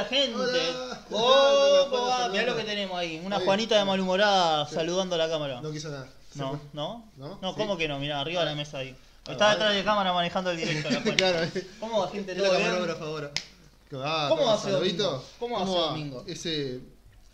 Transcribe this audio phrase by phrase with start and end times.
[0.00, 0.34] Hola gente.
[0.34, 1.04] Hola.
[1.10, 3.20] Oh, Hola, hola, mirá lo que tenemos ahí.
[3.22, 3.38] Una.
[3.40, 5.60] Juanita de malhumorada saludando a la cámara.
[5.60, 6.08] No quiso nada.
[6.36, 7.38] No, no, ¿No?
[7.42, 7.58] no, ¿Sí?
[7.58, 7.98] ¿cómo que no?
[7.98, 8.96] Mirá, arriba de la mesa ahí.
[9.28, 11.46] Está detrás de cámara manejando el directo la claro.
[11.78, 12.34] ¿Cómo va gente?
[12.34, 12.64] La ¿Todo bien?
[12.68, 13.30] camarógrafa ahora.
[13.92, 15.24] Ah, ¿Cómo va ser domingo?
[15.38, 16.24] ¿Cómo va ser domingo?
[16.26, 16.80] Ese...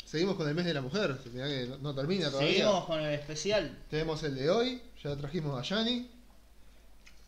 [0.05, 1.17] Seguimos con el mes de la mujer.
[1.33, 2.51] Mirá que no, no termina todavía.
[2.51, 3.79] Seguimos con el especial.
[3.91, 4.83] Tenemos el de hoy.
[5.05, 6.11] Ya trajimos a Yani.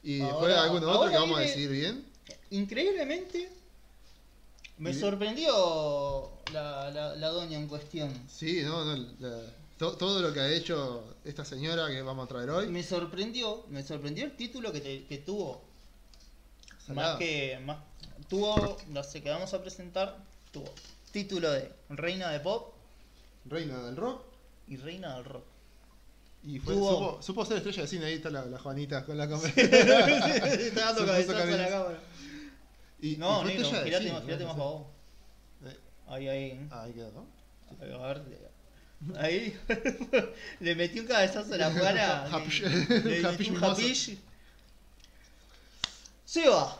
[0.02, 2.04] Y después alguno otro que vamos a decidir bien.
[2.50, 3.50] Increíblemente,
[4.78, 8.12] me sorprendió la, la, la doña en cuestión.
[8.28, 8.96] Sí, no, no.
[9.20, 9.40] la-
[9.78, 12.68] to- todo lo que ha hecho esta señora que vamos a traer hoy.
[12.68, 15.62] Me sorprendió, me sorprendió el título que, te- que tuvo.
[16.86, 17.10] Salada.
[17.12, 17.58] Más que.
[17.64, 17.78] Más,
[18.28, 20.16] tuvo, no sé, que vamos a presentar,
[20.52, 20.72] tuvo
[21.12, 22.74] título de Reina de Pop
[23.46, 24.22] Reina del rock.
[24.68, 25.44] y Reina del Rock.
[26.44, 28.04] Y fue, supo, supo ser estrella de cine.
[28.06, 29.48] Ahí está la, Juanita con la cámara.
[29.56, 32.00] Está dando cabezazo a la cámara.
[33.00, 34.86] Y, No, y de girate más, girate más para vos.
[35.66, 35.76] Eh,
[36.08, 36.68] Ahí, ahí.
[36.70, 37.26] Ah, ahí quedó, ¿no?
[37.80, 38.22] Ahí, a ver.
[39.18, 39.56] Ahí.
[40.60, 42.26] Le metí un cabezazo a la Juana.
[42.30, 42.62] Japish.
[42.62, 44.18] le- Le metí Japish un japish.
[46.24, 46.76] Seba,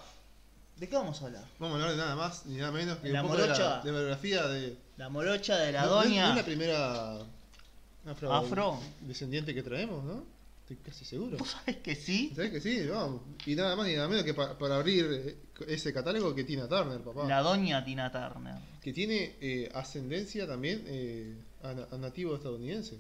[0.77, 1.45] ¿de qué vamos a hablar?
[1.59, 3.69] Vamos a hablar de nada más ni nada menos que La un poco de morocha.
[3.79, 4.77] la, de la biografía de.
[4.97, 6.25] La morocha de la no- doña.
[6.25, 7.19] no es la primera
[8.07, 8.81] afro, Afro.
[9.03, 10.25] descendiente que traemos, ¿no?
[10.63, 11.39] Estoy casi seguro.
[11.39, 12.33] ¿Vos sabés que sí?
[12.37, 12.87] ¿Sabes que sí?
[12.87, 13.23] Vamos.
[13.47, 15.37] Y nada más ni nada menos que pa- para abrir eh,
[15.67, 17.27] ese catálogo que Tina Turner, papá.
[17.27, 18.55] La doña Tina Turner.
[18.83, 22.99] Que tiene eh, ascendencia también eh, a, na- a nativo estadounidense.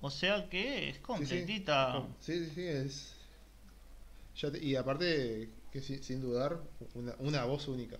[0.00, 2.02] O sea que es completita.
[2.20, 3.14] Sí, sí, sí, es.
[4.36, 6.58] ya te- y aparte, que si- sin dudar,
[6.94, 7.98] una, una voz única.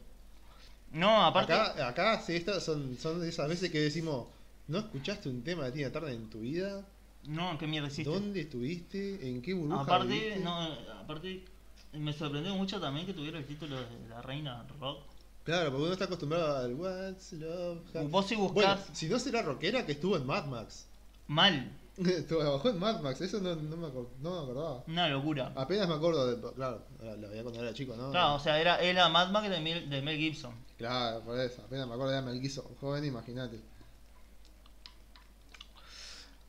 [0.92, 1.52] No, aparte.
[1.52, 4.26] Acá, acá sí, estas son, son esas veces que decimos,
[4.68, 6.84] ¿no escuchaste un tema de Tina Turner en tu vida?
[7.24, 8.10] No, qué mierda hiciste.
[8.10, 9.28] ¿Dónde estuviste?
[9.28, 10.40] ¿En qué burbuja Aparte, viviste?
[10.40, 10.60] no,
[11.00, 11.44] aparte,
[11.92, 15.02] me sorprendió mucho también que tuviera el título de la reina rock.
[15.44, 17.80] Claro, porque uno está acostumbrado al What's Love.
[17.94, 20.86] Have-" Vos si Bueno, buscás si no será rockera que estuvo en Mad Max.
[21.26, 21.70] mal,
[22.28, 23.88] Trabajó en Mad Max, eso no, no, me,
[24.20, 24.84] no me acordaba.
[24.86, 25.52] una locura.
[25.56, 26.52] Apenas me acuerdo de.
[26.54, 28.10] Claro, la la veía cuando era chico, ¿no?
[28.10, 30.54] Claro, o sea, era, era Mad Max de Mel, de Mel Gibson.
[30.78, 31.60] Claro, por eso.
[31.62, 33.60] Apenas me acuerdo de Mel Gibson, joven, imagínate.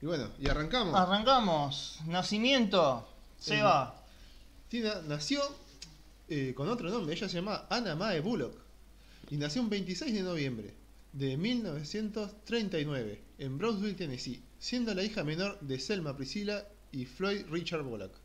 [0.02, 0.96] Y bueno, y arrancamos.
[1.00, 2.00] Arrancamos.
[2.06, 3.08] Nacimiento.
[3.40, 3.96] Seba.
[4.74, 5.40] Tina nació
[6.28, 8.58] eh, con otro nombre, ella se llama Anna Mae Bullock.
[9.30, 10.74] Y nació un 26 de noviembre
[11.12, 17.84] de 1939 en Brownsville, Tennessee, siendo la hija menor de Selma Priscilla y Floyd Richard
[17.84, 18.16] Bullock.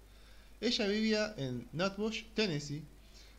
[0.62, 2.82] Ella vivía en Nutbush, Tennessee,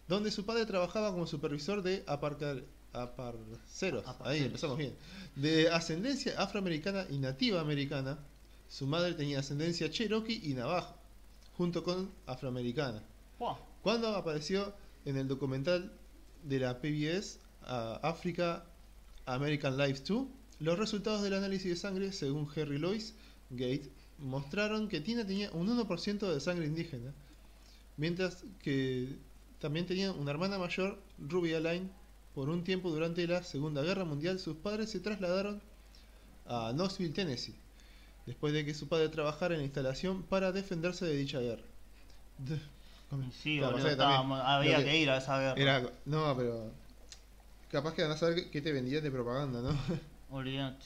[0.08, 2.62] donde su padre trabajaba como supervisor de aparcar,
[2.94, 4.06] aparceros.
[4.20, 4.94] Ahí empezamos bien.
[5.36, 8.20] De ascendencia afroamericana y nativa americana,
[8.68, 10.99] su madre tenía ascendencia cherokee y navajo,
[11.60, 13.04] junto con afroamericana.
[13.84, 15.92] Cuando apareció en el documental
[16.46, 17.38] de la PBS
[18.02, 18.64] Africa
[19.26, 20.26] American Life 2,
[20.62, 23.14] los resultados del análisis de sangre, según Harry Lois
[23.50, 27.14] Gate, mostraron que Tina tenía un 1% de sangre indígena,
[27.98, 29.18] mientras que
[29.60, 31.90] también tenía una hermana mayor, Ruby Line.
[32.36, 35.62] Por un tiempo durante la Segunda Guerra Mundial, sus padres se trasladaron
[36.46, 37.56] a Knoxville, Tennessee,
[38.30, 41.64] después de que su padre trabajara en la instalación para defenderse de dicha guerra.
[43.32, 45.60] Sí, Claro, boludo, también había que- que ir a esa guerra.
[45.60, 46.72] Era, no, pero
[47.72, 49.70] capaz que van a saber qué te vendían de propaganda, ¿no?
[50.30, 50.86] Olvidate.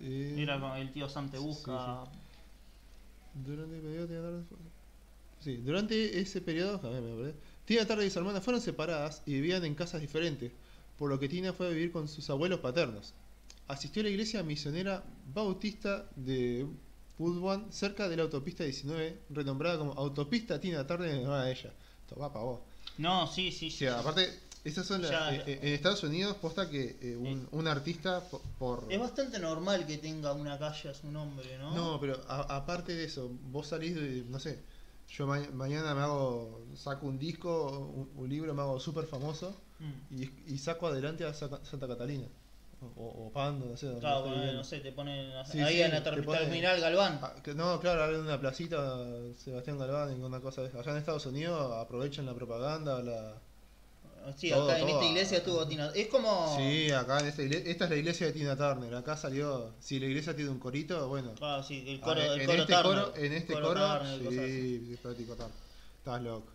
[0.00, 2.04] Eh, Era el tío Sam te sí, busca.
[3.32, 4.44] Durante el periodo Tina
[5.40, 7.34] Sí, durante ese periodo, a ver, me acordé,
[7.64, 10.52] Tina Turner y su hermana fueron separadas y vivían en casas diferentes,
[10.98, 13.14] por lo que Tina fue a vivir con sus abuelos paternos.
[13.68, 15.02] Asistió a la iglesia misionera
[15.32, 16.66] bautista de
[17.18, 21.72] Woodwan, cerca de la autopista 19, renombrada como Autopista Tina Turner en honor a ella.
[22.02, 22.60] Esto va para vos.
[22.98, 23.76] No, sí, sí, O sí.
[23.78, 24.28] sea, aparte,
[24.64, 25.10] esas son las.
[25.10, 28.86] Ya, eh, eh, en Estados Unidos, posta que eh, un, un artista po- por.
[28.90, 31.74] Es bastante normal que tenga una calle a su nombre, ¿no?
[31.74, 34.58] No, pero a- aparte de eso, vos salís de, no sé,
[35.08, 39.56] yo ma- mañana me hago, saco un disco, un, un libro, me hago súper famoso
[39.80, 40.22] Mm.
[40.22, 42.26] y, y saco adelante a Sa- Santa Catalina.
[42.96, 43.86] O, o Pando, no sé.
[43.86, 47.18] donde Claro, bueno, no sé, te ponen Sí, ahí sí, en la ter- terminal Galván.
[47.22, 48.98] Ah, que- no, claro, en una placita,
[49.36, 50.78] Sebastián Galván, en una cosa de.
[50.78, 53.34] Allá en Estados Unidos aprovechan la propaganda, la...
[54.36, 54.96] Sí, todo, acá en todo.
[55.00, 55.90] esta iglesia estuvo Tina.
[55.94, 56.56] Es como.
[56.56, 60.00] Sí, acá en esta iglesia, esta es la iglesia de Tina Turner, acá salió, si
[60.00, 62.72] la iglesia tiene un corito, bueno, Ah, sí, el coro, Ah, el en, coro este
[62.74, 65.52] Turner, coro, en este coro, Turner, sí, sí, práctico Turner.
[65.98, 66.46] Estás loco.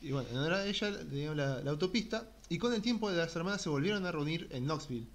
[0.00, 3.62] Y bueno, en a ella teníamos la, la autopista y con el tiempo las hermanas
[3.62, 5.06] se volvieron a reunir en Knoxville,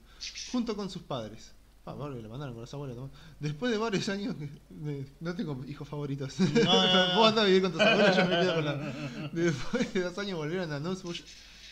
[0.51, 1.51] junto con sus padres.
[1.85, 3.11] Ah, Barbie le mandaron con los abuelos nomás.
[3.39, 4.35] Después de varios años,
[5.21, 6.37] no tengo hijos favoritos.
[6.39, 7.15] no, no.
[7.15, 9.29] Vos andás a vivir con tus abuelos, yo me quedo con la.
[9.31, 11.23] Después de dos años volvieron a Knoxville,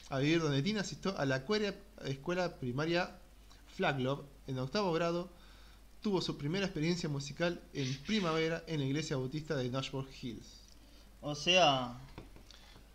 [0.09, 1.73] a vivir donde Tina asistió a la escuela-
[2.05, 3.11] escuela primaria
[3.75, 5.29] Flaglove en octavo grado.
[6.01, 10.61] Tuvo su primera experiencia musical en primavera en la iglesia bautista de Nashville Hills.
[11.19, 11.99] O sea,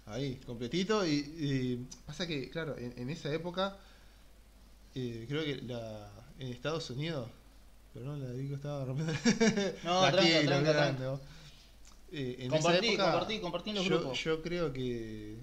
[0.06, 1.06] Ahí, completito.
[1.06, 3.76] Y, y pasa que, claro, en, en esa época,
[4.94, 7.28] eh, creo que la, en Estados Unidos,
[7.94, 9.12] perdón, la Vico estaba rompiendo.
[9.82, 11.20] No, la tranca, quiero, tranca, grande, tranca.
[12.12, 14.18] Eh, en Compartí, esa época, compartí, compartí en los yo, grupos.
[14.24, 15.36] yo creo que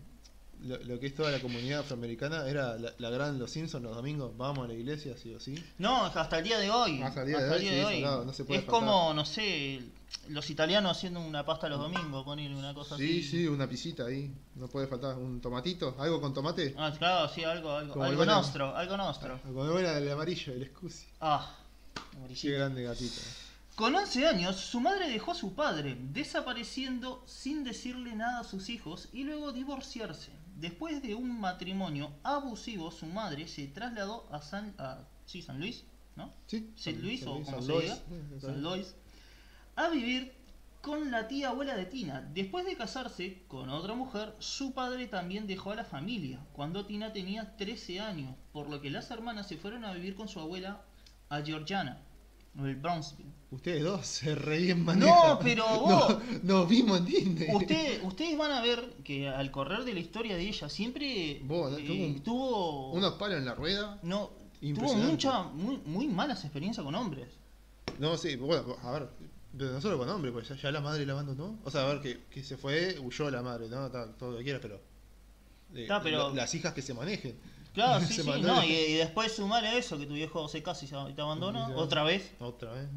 [0.63, 3.95] lo, lo que es toda la comunidad afroamericana era la, la gran Los Simpsons los
[3.95, 5.55] domingos, vamos a la iglesia, sí o sí.
[5.77, 7.01] no, hasta el día de hoy.
[7.01, 7.55] Hasta el día de
[7.85, 8.79] hoy, sí, salado, no se puede es faltar.
[8.87, 9.81] como, no sé,
[10.29, 13.23] los italianos haciendo una pasta los domingos, ponerle una cosa Sí, así.
[13.23, 15.15] sí, una pisita ahí, no puede faltar.
[15.17, 16.73] Un tomatito, algo con tomate.
[16.77, 19.39] Ah, claro, sí, algo, algo, Como algo nostro, algo nostro.
[19.43, 21.05] Como era el amarillo, el scusi.
[21.21, 21.55] Ah,
[21.93, 22.57] Qué amarillito.
[22.57, 23.21] grande gatito.
[23.75, 28.69] Con 11 años, su madre dejó a su padre, desapareciendo sin decirle nada a sus
[28.69, 30.31] hijos y luego divorciarse.
[30.59, 35.83] Después de un matrimonio abusivo, su madre se trasladó a San, a, sí, San Luis,
[36.15, 36.33] ¿no?
[36.47, 37.97] Sí, San Luis o como San se diga,
[38.41, 38.95] San Luis,
[39.75, 40.33] a vivir
[40.81, 42.21] con la tía abuela de Tina.
[42.33, 47.13] Después de casarse con otra mujer, su padre también dejó a la familia cuando Tina
[47.13, 50.81] tenía 13 años, por lo que las hermanas se fueron a vivir con su abuela
[51.29, 52.01] a Georgiana,
[52.65, 53.31] el Brownsville.
[53.49, 55.09] Ustedes dos se re bien manejan.
[55.15, 57.47] No, pero vos- No, nos vimos en Disney.
[57.55, 61.77] Usted, ustedes van a ver que al correr de la historia de ella siempre Vos,
[61.79, 63.99] eh, Tuvo un- tuvo Unos palos en la rueda.
[64.03, 67.27] no tuvo mucha muy, muy malas experiencias con hombres.
[67.99, 69.09] No, sí, bueno, a ver.
[69.57, 71.57] pero No solo con hombre, pues ya, ya la madre la abandonó.
[71.63, 73.89] O sea, a ver, que, que se fue, huyó la madre, ¿no?
[73.89, 74.75] Todo lo que quieras, pero.
[75.73, 77.37] eh, Está, pero- la- las hijas que se manejen.
[77.77, 81.13] Claro, sí, sí, no, y, y después sumarle eso, que tu viejo se casa y
[81.13, 82.87] te abandona, otra vez, Otra vez.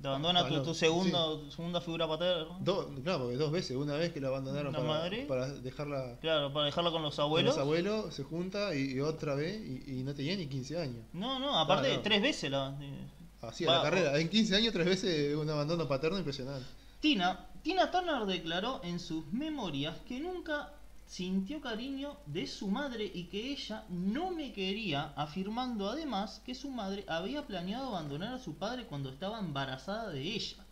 [0.00, 2.56] te abandona tu, Claro, tu segundo, segunda figura paterna.
[2.60, 3.76] Do- claro, porque dos veces.
[3.76, 5.26] Una vez que la abandonaron ¿La para, madre?
[5.26, 7.54] para dejarla Claro, para dejarla con los con abuelos.
[7.56, 11.04] los abuelos, se junta y, y otra vez y, y no tenía ni 15 años.
[11.12, 12.02] No, no, aparte Claro.
[12.02, 12.76] tres veces la...
[12.80, 13.06] eh,
[13.42, 14.18] Así, Va, a la carrera.
[14.20, 16.64] En 15 años, tres veces un abandono paterno impresionante.
[17.00, 20.72] Tina, Tina Turner declaró en sus memorias que nunca
[21.12, 26.70] sintió cariño de su madre y que ella no me quería, afirmando además que su
[26.70, 30.64] madre había planeado abandonar a su padre cuando estaba embarazada de ella.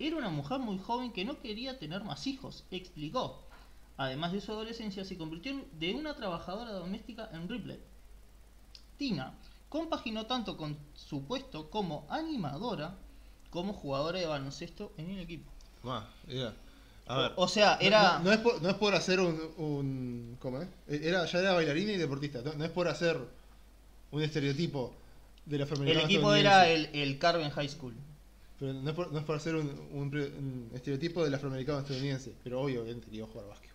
[0.00, 3.44] Era una mujer muy joven que no quería tener más hijos, explicó.
[3.96, 7.78] Además de su adolescencia, se convirtió de una trabajadora doméstica en Ripley.
[8.96, 9.34] Tina
[9.68, 12.98] compaginó tanto con su puesto como animadora
[13.50, 15.48] como jugadora de baloncesto en el equipo.
[17.06, 17.32] A ver.
[17.36, 18.18] O, sea, No- era.
[18.18, 20.36] No, no es por, no es por hacer un, un.
[20.40, 20.68] ¿Cómo es?
[20.88, 22.42] Era, ya era bailarina y deportista.
[22.42, 23.18] No, no es por hacer
[24.10, 24.94] un estereotipo
[25.44, 27.94] de la el afroamericana equipo era el, el Carven High School.
[28.58, 32.32] Pero no es por, no es por hacer un, un un estereotipo del afroamericano estadounidense.
[32.42, 33.70] Pero obviamente quería jugar básquet.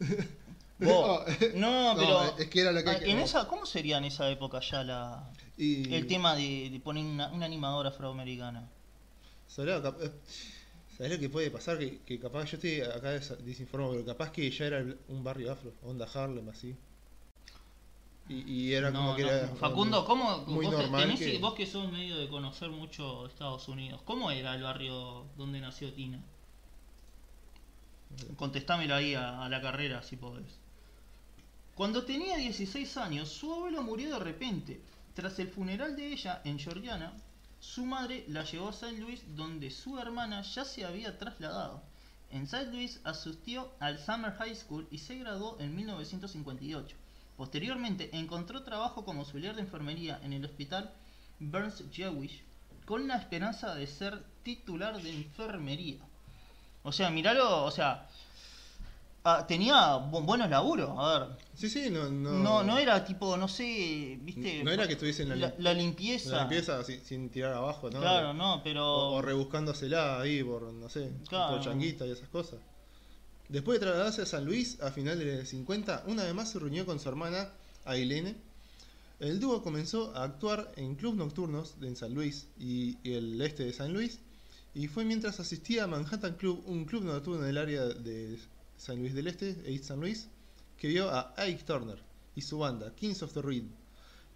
[0.78, 1.24] Vos-
[1.54, 2.38] no, pero.
[2.38, 3.10] es que era lo que.
[3.10, 7.04] en esa, ¿Cómo sería en esa época ya la, y, el tema de, de poner
[7.04, 8.68] una, una animadora afroamericana?
[9.58, 10.10] Eh,
[11.00, 11.78] ¿Sabés lo que puede pasar?
[11.78, 15.50] Que, que capaz, yo estoy acá des- desinformado, pero capaz que ya era un barrio
[15.50, 16.76] afro, onda Harlem, así.
[18.28, 19.48] Y, y era No, como que no, era.
[19.56, 23.66] Facundo, ¿cómo muy vos, normal tenés- que- vos que sos medio de conocer mucho Estados
[23.68, 26.20] Unidos, ¿cómo era el barrio donde nació Tina?
[28.36, 30.58] Contestámelo ahí a, a la carrera si podés.
[31.76, 34.80] Cuando tenía 16 años, su abuelo murió de repente.
[35.14, 37.14] Tras el funeral de ella en Georgiana,
[37.60, 38.98] su madre la llevó a St.
[38.98, 41.82] Louis donde su hermana ya se había trasladado.
[42.30, 42.66] En St.
[42.72, 46.96] Louis asistió al Summer High School y se graduó en 1958.
[47.36, 50.90] Posteriormente encontró trabajo como auxiliar de enfermería en el hospital
[51.38, 52.42] Burns Jewish
[52.84, 55.98] con la esperanza de ser titular de enfermería.
[56.82, 58.08] O sea, miralo, o sea,
[59.24, 61.28] ah, tenía bu- buenos laburos, a ver.
[61.54, 62.08] Sí, sí, no.
[62.10, 64.62] No, No, no era tipo, no sé, viste.
[64.64, 66.30] No era que estuviese en la, la, la limpieza.
[66.30, 68.00] la limpieza sin, sin tirar abajo, ¿no?
[68.00, 68.84] Claro, no, pero.
[68.86, 71.56] O, o rebuscándosela ahí por, no sé, Claro.
[71.56, 72.58] por changuita y esas cosas.
[73.48, 76.58] Después de trasladarse a San Luis a finales de los 50, una vez más se
[76.60, 77.48] reunió con su hermana
[77.84, 78.36] Ailene.
[79.18, 83.40] El dúo comenzó a actuar en clubes nocturnos de en San Luis y, y el
[83.42, 84.20] este de San Luis.
[84.72, 88.38] Y fue mientras asistía a Manhattan Club, un club nocturno en el área de
[88.80, 90.28] San Luis del Este, East San Luis,
[90.78, 91.98] que vio a Ike Turner
[92.34, 93.68] y su banda, Kings of the Rhythm.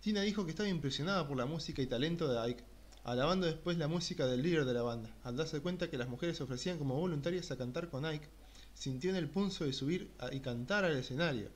[0.02, 2.62] Tina dijo que estaba impresionada por la música y talento de Ike,
[3.04, 5.08] alabando después la música del líder de la banda.
[5.24, 8.28] Al darse cuenta que las mujeres se ofrecían como voluntarias a cantar con Ike,
[8.74, 11.48] sintió en el pulso de subir a- y cantar al escenario,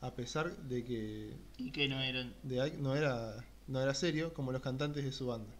[0.00, 2.34] a pesar de que Y que no eran.
[2.42, 5.54] de Ike no era, no era serio como los cantantes de su banda.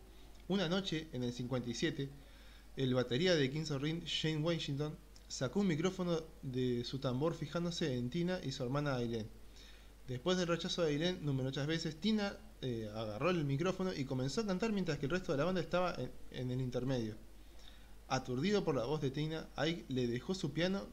[0.48, 2.08] Una noche, en el 57,
[2.76, 4.96] el batería de Kings of Ring, Shane Washington,
[5.28, 9.28] sacó un micrófono de su tambor fijándose en Tina y su hermana Aileen.
[10.08, 14.46] Después del rechazo de Irene numerosas veces, Tina eh, agarró el micrófono y comenzó a
[14.46, 17.16] cantar mientras que el resto de la banda estaba en, en el intermedio.
[18.08, 20.86] Aturdido por la voz de Tina, Ike le dejó su piano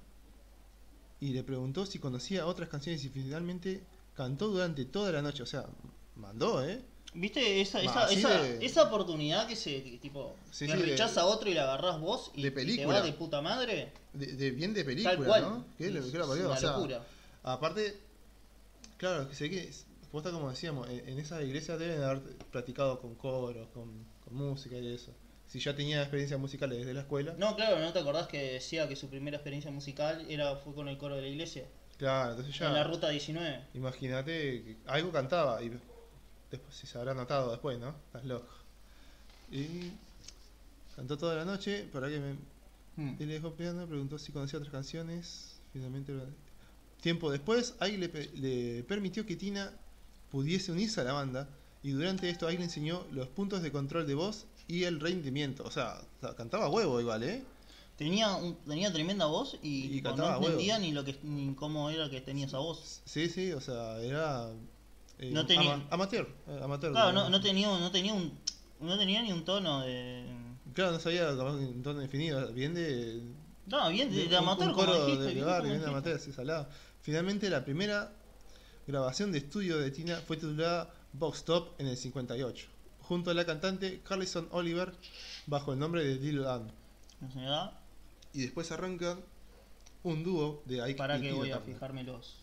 [1.19, 3.85] y le preguntó si conocía otras canciones y finalmente
[4.15, 5.43] cantó durante toda la noche.
[5.43, 5.69] O sea,
[6.15, 6.83] mandó, ¿eh?
[7.15, 10.85] ¿Viste esa, esa, esa, de- esa oportunidad que se que tipo Sí, que sí, de-
[10.85, 12.99] rechaza a otro y la agarrás vos y de y te película.
[12.99, 13.91] va de puta madre?
[14.13, 15.41] De, bien de película, Tal cual.
[15.43, 15.65] ¿no?
[15.77, 17.03] ¿Qué, Es- lo- qué es una O sea, locura.
[17.43, 17.99] Aparte,
[18.97, 19.69] claro, que sé que,
[20.11, 24.75] posta como decíamos, en, en esas iglesias deben haber practicado con coros, con, con música
[24.77, 25.11] y eso.
[25.47, 28.87] Si ya tenía experiencia musical desde la escuela, No, claro, ¿no te acordás que decía
[28.87, 31.65] que su primera experiencia musical era fue con el coro de la iglesia?
[31.97, 33.65] claro, entonces ya, En la ruta 19.
[33.75, 34.31] imagínate
[34.63, 35.71] que algo cantaba y
[36.53, 37.89] después si se habrá notado después, ¿no?
[38.07, 38.47] Estás loco.
[39.51, 39.91] Y
[40.95, 42.35] cantó toda la noche, para que me,
[42.95, 43.15] Mm.
[43.19, 45.55] Él le dejó piano, preguntó si conocía otras canciones.
[45.73, 46.13] Finalmente,
[47.01, 49.71] tiempo después, Ike le, pe- le permitió que Tina
[50.29, 51.49] pudiese unirse a la banda.
[51.81, 55.63] Y durante esto, Ike le enseñó los puntos de control de voz y el rendimiento.
[55.65, 56.01] O sea,
[56.37, 57.43] cantaba huevo igual, ¿eh?
[57.97, 60.51] Tenía, un- tenía tremenda voz y, Y cantaba no a huevo.
[60.51, 63.01] entendía ni lo que ni cómo era que tenía esa voz.
[63.05, 64.51] Sí, sí, o sea, era.
[65.27, 66.27] Eh, No tenía- ama- amateur.
[66.47, 68.37] eh, amateur Claro, como- no, no tenía no tenía un
[68.79, 70.25] no tenía ni un tono de
[70.73, 72.51] Claro, no sabía un tono definido.
[72.51, 73.21] Bien de.
[73.67, 75.79] No, bien de, de amateur un como coro dijiste, de, de bien barrio, como bien
[75.81, 75.89] dijiste.
[75.91, 76.67] amateur, sí, salado.
[77.01, 78.11] Finalmente, la primera
[78.87, 82.67] grabación de estudio de Tina fue titulada Box Top en el 58,
[83.01, 84.93] junto a la cantante Carlison Oliver,
[85.45, 86.39] bajo el nombre de.
[86.39, 87.79] O sea,
[88.33, 89.17] Y después arranca
[90.01, 91.73] un dúo de Ike para y que Tina voy a Turner.
[91.75, 92.42] fijármelos.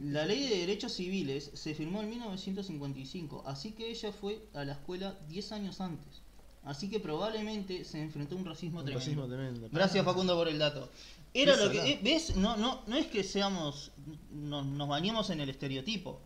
[0.00, 4.72] La ley de derechos civiles se firmó en 1955, así que ella fue a la
[4.74, 6.22] escuela 10 años antes.
[6.64, 9.04] Así que probablemente se enfrentó a un racismo Un tremendo.
[9.04, 9.68] racismo tremendo.
[9.72, 10.88] Gracias Facundo por el dato.
[11.34, 13.90] Era lo que eh, ves, no no no es que seamos
[14.32, 16.20] no- nos bañemos en el estereotipo.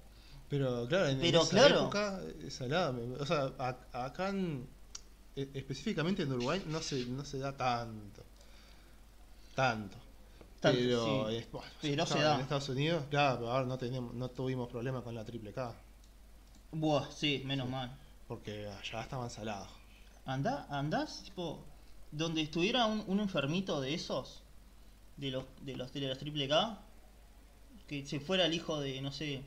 [0.48, 1.80] Pero claro, en, Pero esa claro.
[1.80, 2.20] época,
[2.50, 3.52] salada, o sea,
[3.92, 4.66] acá en-
[5.34, 8.22] e- específicamente en Uruguay no se, no se da tanto.
[9.54, 9.96] Tanto.
[10.62, 11.28] Tanto, pero sí.
[11.28, 12.40] es- bueno, Pero se en da.
[12.40, 15.74] Estados Unidos, claro, pero ahora no, tenemos, no tuvimos problema con la triple K.
[16.72, 17.96] Buah, sí, menos mal.
[18.26, 19.68] Porque allá estaban salados.
[20.24, 21.64] Andá, andás, tipo,
[22.10, 24.42] donde estuviera un, un enfermito de esos,
[25.16, 26.80] de los de los de las triple K,
[27.86, 29.42] que se fuera el hijo de, no sé,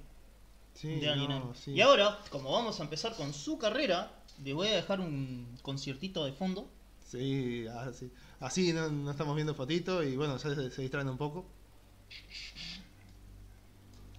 [0.73, 1.29] Sí, de alguien.
[1.29, 1.71] no, sí.
[1.73, 4.11] Y ahora, como vamos a empezar con su carrera,
[4.43, 6.69] le voy a dejar un conciertito de fondo.
[6.99, 11.17] Sí, así, así no, no estamos viendo fotitos y bueno, ya se, se distraen un
[11.17, 11.45] poco.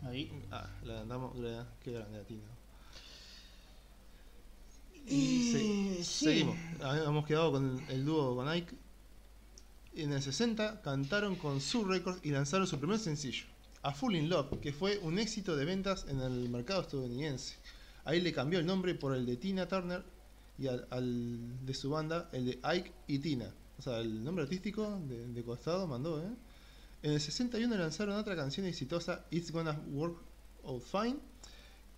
[0.02, 0.30] Ahí.
[0.50, 1.32] Ah, la andamos,
[1.82, 2.42] qué grande la Tina.
[5.06, 6.25] Y Se- sí.
[6.25, 6.56] Seguimos.
[6.80, 8.75] Habíamos quedado con el dúo con Ike.
[9.94, 13.46] En el 60 cantaron con Su Records y lanzaron su primer sencillo,
[13.82, 17.54] A Full in Love, que fue un éxito de ventas en el mercado estadounidense.
[18.04, 20.04] Ahí le cambió el nombre por el de Tina Turner
[20.58, 23.50] y al, al de su banda el de Ike y Tina.
[23.78, 26.30] O sea, el nombre artístico de, costado mandó, ¿eh?
[27.02, 30.16] En el 61 lanzaron otra canción exitosa, It's Gonna Work
[30.64, 31.18] Out Fine,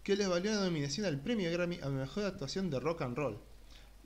[0.03, 3.39] que les valió la nominación al premio Grammy a mejor actuación de rock and roll.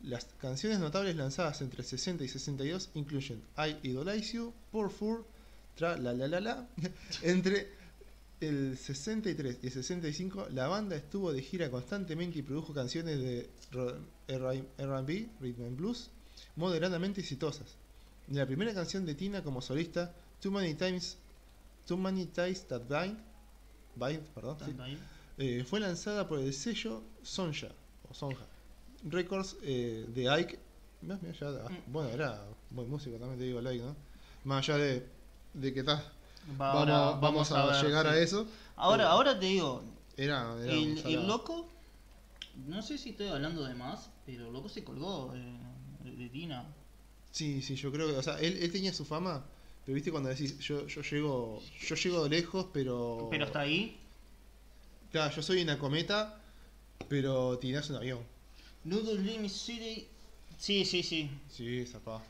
[0.03, 5.25] Las canciones notables lanzadas entre 60 y 62 incluyen I Idolize You, Poor Fool,
[5.77, 6.69] Tra La La La La.
[7.23, 7.83] entre
[8.41, 13.49] el 63 y el 65 la banda estuvo de gira constantemente y produjo canciones de
[14.29, 16.11] R&B, Rhythm and Blues,
[16.57, 17.77] moderadamente exitosas.
[18.29, 21.17] La primera canción de Tina como solista, Too Many Times,
[21.87, 23.19] Too Many Ties That Bind,
[23.97, 24.75] Bind, perdón, sí,
[25.39, 27.69] eh, fue lanzada por el sello Sonja
[28.09, 28.45] o Sonja
[29.05, 30.59] Records eh, de Ike.
[31.03, 31.93] Mirá, mirá, ya- ah, Mm.
[31.93, 33.97] bueno, era buen músico también te digo el Ike, ¿no?
[34.45, 35.07] Más allá de,
[35.55, 36.03] de que está,
[36.61, 38.13] Va, vamos, a, ver, llegar sí.
[38.13, 38.47] a eso.
[38.77, 39.83] Ahora, ahora te digo,
[40.17, 41.69] Era, el, loco,
[42.67, 45.59] no sé si estoy hablando de más, pero el loco se colgó eh,
[46.23, 46.65] de, Tina.
[47.31, 49.45] Sí, sí, yo creo que, o sea, él, él tenía su fama,
[49.87, 53.29] pero viste cuando decís, yo, yo llego, yo llego lejos, pero.
[53.31, 53.99] Pero hasta ahí,
[55.11, 56.41] Claro, yo soy una cometa,
[57.09, 58.21] pero tirás un avión.
[58.85, 60.07] Noodle Limit City,
[60.59, 62.23] sí, sí, sí, Sí, zapá.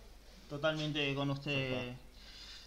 [0.48, 1.94] totalmente con usted.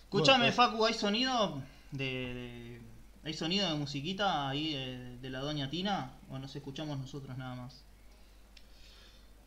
[0.03, 2.81] Escúchame, Bueno, Facu, hay sonido de, de-
[3.25, 7.55] hay sonido de musiquita ahí de, de la doña Tina, o nos escuchamos nosotros nada
[7.55, 7.81] más.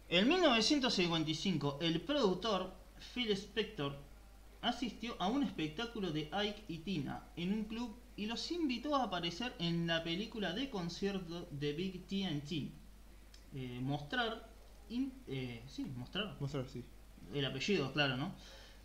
[0.09, 2.73] En 1955, el productor
[3.15, 3.97] Phil Spector
[4.63, 9.05] asistió a un espectáculo de Ike y Tina en un club y los invitó a
[9.05, 12.73] aparecer en la película de concierto de Big TNT.
[13.55, 14.49] Eh, mostrar,
[14.89, 16.83] in- eh, sí, mostrar Mostrar, sí.
[17.35, 18.33] el apellido, claro, ¿no?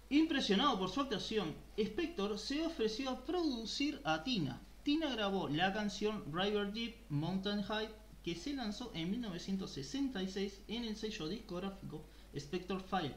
[0.09, 6.23] Impresionado por su actuación, Spector se ofreció a producir a Tina, Tina grabó la canción
[6.31, 7.89] River Deep Mountain High
[8.23, 12.03] que se lanzó en 1966 en el sello discográfico
[12.33, 13.13] Spector File.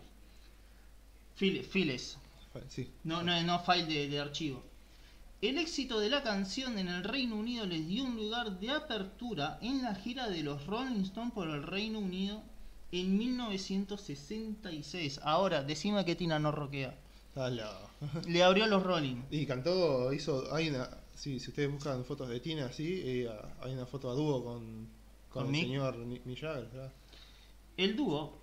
[1.36, 2.18] File- Files,
[2.68, 2.88] Sí.
[3.04, 4.62] no, no, no file de, de archivo.
[5.42, 9.58] El éxito de la canción en el Reino Unido les dio un lugar de apertura
[9.60, 12.42] en la gira de los Rolling Stones por el Reino Unido
[12.92, 15.20] en 1966.
[15.22, 16.94] Ahora, decime que Tina no roquea.
[18.26, 19.22] Le abrió los Rolling.
[19.30, 23.30] Y cantó, hizo, hay una, sí, si ustedes buscan fotos de Tina, sí, eh,
[23.60, 24.88] hay una foto a dúo con,
[25.28, 26.92] con, ¿Con el señor Mick Jagger, ¿verdad?
[27.76, 28.38] El dúo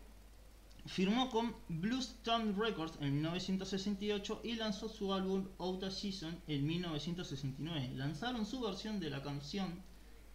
[0.86, 6.68] firmó con Blues Town Records en 1968 y lanzó su álbum Out of Season en
[6.68, 7.92] 1969.
[7.96, 9.82] Lanzaron su versión de la canción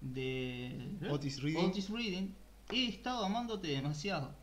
[0.01, 1.09] de ¿eh?
[1.11, 1.69] Otis Reading.
[1.69, 2.35] Otis Reading,
[2.71, 4.35] He estado amándote demasiado.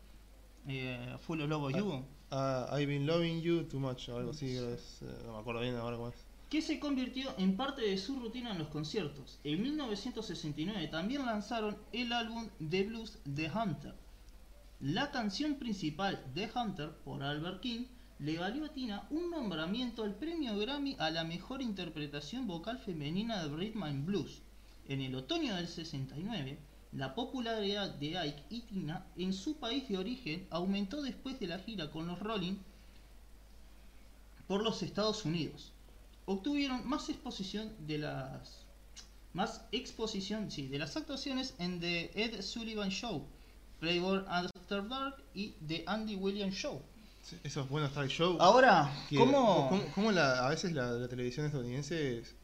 [0.66, 1.78] Eh, Love of Ah.
[1.78, 2.04] You.
[2.30, 5.76] Ah, I've been loving you too much, algo así, es, eh, no me acuerdo bien
[5.76, 6.25] ahora cómo es.
[6.50, 9.40] Que se convirtió en parte de su rutina en los conciertos.
[9.42, 13.94] En 1969 también lanzaron el álbum The Blues The Hunter.
[14.80, 17.86] La canción principal The Hunter por Albert King
[18.18, 23.42] le valió a Tina un nombramiento al premio Grammy a la mejor interpretación vocal femenina
[23.42, 24.42] de rhythm and blues.
[24.88, 26.58] En el otoño del 69,
[26.92, 31.58] la popularidad de Ike y Tina en su país de origen aumentó después de la
[31.58, 32.56] gira con los Rolling
[34.46, 35.72] por los Estados Unidos.
[36.26, 38.62] Obtuvieron más exposición de las
[39.32, 43.26] más exposición, sí, de las actuaciones en The Ed Sullivan Show,
[43.80, 46.80] Playboy After Dark y The Andy Williams Show.
[47.22, 48.38] Sí, Esos buenos talk show.
[48.40, 52.34] Ahora, que- ¿cómo, cómo, cómo la, a veces la, la televisión estadounidense es-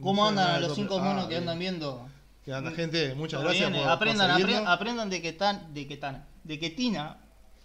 [0.00, 2.08] cómo no andan los cinco monos ah, que andan viendo?
[2.44, 5.86] Que anda gente, muchas Todo gracias bien, por, aprendan, por aprendan de que tan, de
[5.86, 7.18] que tan, de que Tina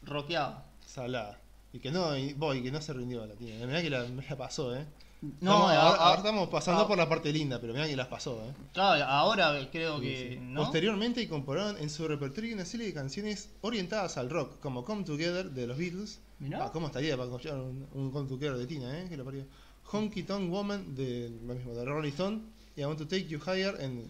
[0.03, 0.65] rockeaba.
[0.86, 1.39] Salada.
[1.74, 3.56] Y que no, y, boy, que no se rindió la tía.
[3.66, 4.86] Mirá que la, la pasó, eh.
[5.22, 7.86] No, Estamos- a- ahora, a- ahora estamos pasando a- por la parte linda, pero mirá
[7.88, 8.53] que las pasó, eh.
[8.74, 10.40] claro, ahora creo que sí.
[10.42, 10.62] no.
[10.62, 15.51] Posteriormente incorporaron en su repertorio una serie de canciones orientadas al rock, como Come Together
[15.51, 16.20] de los Beatles.
[16.40, 16.66] Mirá.
[16.68, 19.08] Ah, ¿Cómo estaría para escuchar un, un Come Together de Tina, eh?
[19.10, 19.44] Que lo parió.
[19.92, 22.40] Honky Tonk Woman de, lo mismo, de Rolling Stone
[22.77, 24.10] y I Want to Take You Higher en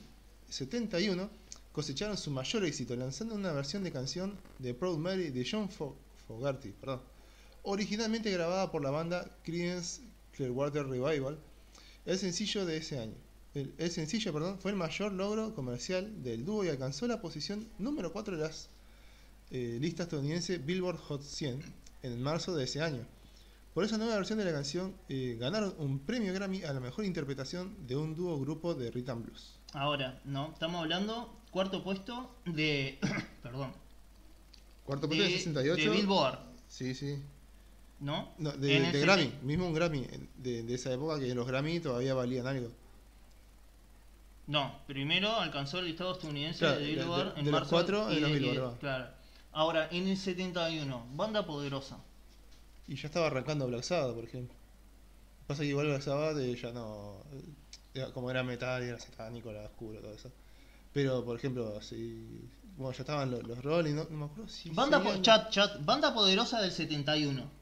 [0.50, 1.30] 71
[1.72, 5.95] cosecharon su mayor éxito lanzando una versión de canción de Proud Mary de John Fo-
[6.28, 7.02] Fogerty, perdón,
[7.63, 10.02] originalmente grabada por la banda Creedence
[10.34, 11.38] Clearwater Revival.
[12.06, 13.15] El sencillo de ese año.
[13.54, 17.67] El, el sencillo, perdón, fue el mayor logro comercial del dúo y alcanzó la posición
[17.78, 18.69] número 4 de las
[19.52, 21.62] eh, listas estadounidenses Billboard Hot 100
[22.04, 23.06] en marzo de ese año.
[23.74, 27.06] Por esa nueva versión de la canción eh, ganaron un premio Grammy a la mejor
[27.06, 29.60] interpretación de un dúo grupo de rhythm blues.
[29.74, 33.00] Ahora, no, estamos hablando cuarto puesto de
[33.43, 33.74] perdón,
[34.86, 35.84] Cuarto de, puesto de 68.
[35.84, 37.19] de Billboard, Sí, sí.
[37.99, 38.31] ¿No?
[38.38, 40.07] No, de, Grammy, mismo un Grammy
[40.38, 42.69] de, de esa época que los Grammy todavía valían algo.
[44.47, 47.69] No, primero alcanzó el listado estadounidense Claro, de Billboard en de los marzo.
[47.69, 48.77] cuatro los de- y- Billboard.
[48.79, 49.07] Claro.
[49.51, 51.97] Ahora, en el 71, banda poderosa.
[52.88, 54.55] Y ya estaba arrancando Black Sabbath, por ejemplo.
[55.45, 57.17] Pasa que igual Black Sabbath eh, ya no.
[57.93, 60.31] eh, Como era metal, era satánico, era oscuro, todo eso.
[60.93, 62.47] Pero, por ejemplo, si.
[62.77, 64.69] Bueno, ya estaban los, los Rolling, no, no me acuerdo si.
[64.69, 67.59] Banda, po- chat, chat, banda poderosa del 71.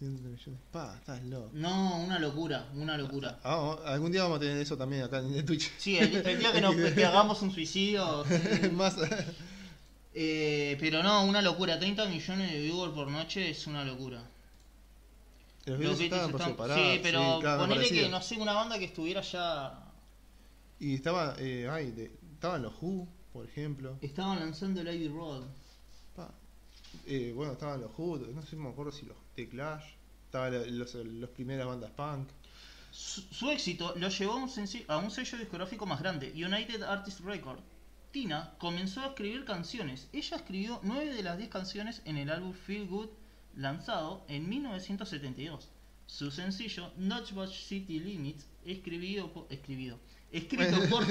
[0.00, 0.60] 100 millones.
[0.72, 1.50] Pa, estás loco.
[1.52, 3.38] No, una locura, una locura.
[3.44, 5.70] Ah, vamos- algún día vamos a tener eso también acá en el Twitch.
[5.78, 8.24] Sí, el, el día que, nos, que hagamos un suicidio.
[8.24, 8.68] sí.
[8.72, 8.96] Más.
[10.14, 11.78] Eh, pero no, una locura.
[11.78, 14.22] 30 millones de viewers por noche es una locura.
[15.66, 16.80] Los Beatles estaban por están- separado.
[16.92, 19.86] Sí, pero claro, me ponele que, no sé, una banda que estuviera ya...
[20.80, 23.98] Y estaba, eh, ay, de- estaban los Who, por ejemplo.
[24.00, 25.42] Estaban lanzando el Abbey Road.
[27.12, 29.84] Eh, bueno, estaban los Who, no sé, me acuerdo si los The Clash.
[30.26, 32.28] Estaban la- los, los primeras bandas punk.
[32.92, 34.50] Su, su éxito lo llevó a un,
[34.88, 37.58] a un sello discográfico más grande, United Artists Record.
[38.12, 40.08] Tina comenzó a escribir canciones.
[40.12, 43.08] Ella escribió 9 de las 10 canciones en el álbum Feel Good
[43.56, 45.68] lanzado en 1972.
[46.06, 49.98] Su sencillo Not Much City Limits, escribido por, escribido,
[50.32, 51.04] escrito, por,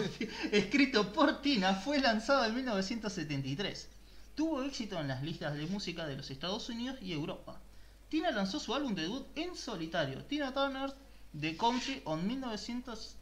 [0.51, 3.89] escrito por Tina, fue lanzado en 1973.
[4.35, 7.59] Tuvo éxito en las listas de música de los Estados Unidos y Europa.
[8.09, 10.93] Tina lanzó su álbum debut en solitario, Tina Turner
[11.39, 13.15] The Country on 1900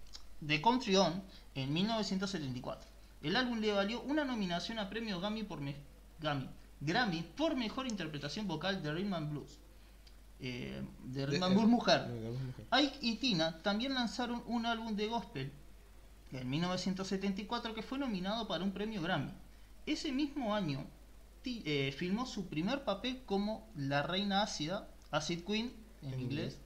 [0.47, 1.21] The Country On
[1.55, 2.87] en 1974.
[3.23, 5.75] El álbum le valió una nominación a premio Grammy por, me-
[6.19, 6.47] Grammy,
[6.79, 9.57] Grammy por mejor interpretación vocal de Rhythm and Blues.
[10.39, 12.01] Eh, de Rhythm and Blues Mujer.
[12.69, 15.51] Ike y Tina también lanzaron un álbum de gospel
[16.31, 19.31] en 1974 que fue nominado para un premio Grammy.
[19.87, 20.85] Ese mismo año
[21.65, 26.57] eh, filmó su primer papel como la reina ácida, Acid Queen en En inglés,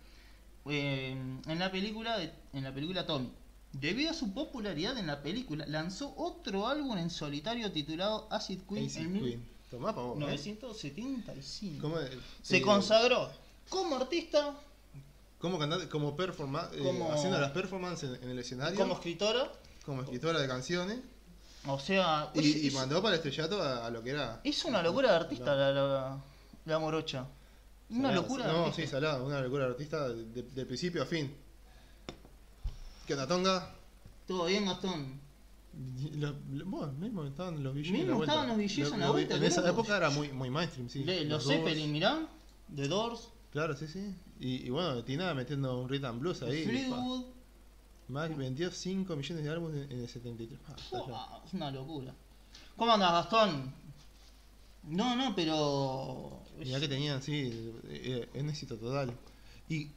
[0.65, 1.11] eh,
[1.47, 3.31] en la película de- en la película Tommy.
[3.73, 8.85] Debido a su popularidad en la película, lanzó otro álbum en solitario titulado Acid Queen
[8.87, 9.45] Acid en Queen.
[9.69, 10.19] Tomá vos, ¿eh?
[10.19, 11.81] 1975.
[11.81, 11.95] ¿Cómo,
[12.41, 13.29] Se eh, consagró
[13.69, 14.53] como artista,
[15.39, 16.09] como cantante, como
[16.73, 19.51] eh, Como- haciendo las performances en, en el escenario, como como, escritora,
[20.03, 20.99] escritora de canciones,
[21.67, 24.41] o sea, y, es, y es- mandó para el estrellato a, a lo que era.
[24.43, 26.17] es una locura de artista la, la,
[26.65, 27.25] la morocha.
[27.89, 28.81] Una Salada, locura de No, artista.
[28.81, 31.33] sí, salada, una locura de artista de, de- de principio a fin.
[33.05, 33.69] ¿Qué onda, Tonga?
[34.27, 35.19] Todo bien, Gastón.
[36.15, 38.99] Lo- lo- bueno, mismo estaban los billetes Mismo en la estaban los billetes Lo- en
[38.99, 39.73] la lo- vuelta, En esa loco.
[39.81, 41.03] época era muy, muy mainstream, sí.
[41.03, 42.27] Le- los Doors, Zeppelin, mirá,
[42.75, 44.15] The Doors, Claro, sí, sí.
[44.39, 46.63] Y, y bueno, Tina metiendo un rhythm and blues ahí.
[46.65, 47.25] Fleetwood.
[48.11, 50.59] Mac vendió 5 millones de álbumes en, el 73.
[50.59, 51.05] Pa, está claro.
[51.05, 52.13] Fua, es una locura.
[52.75, 53.73] ¿Cómo andas, Gastón?
[54.83, 56.41] No, no, pero.
[56.57, 59.11] Mirá que tenían, sí, eh, un éxito total.
[59.69, 59.87] Y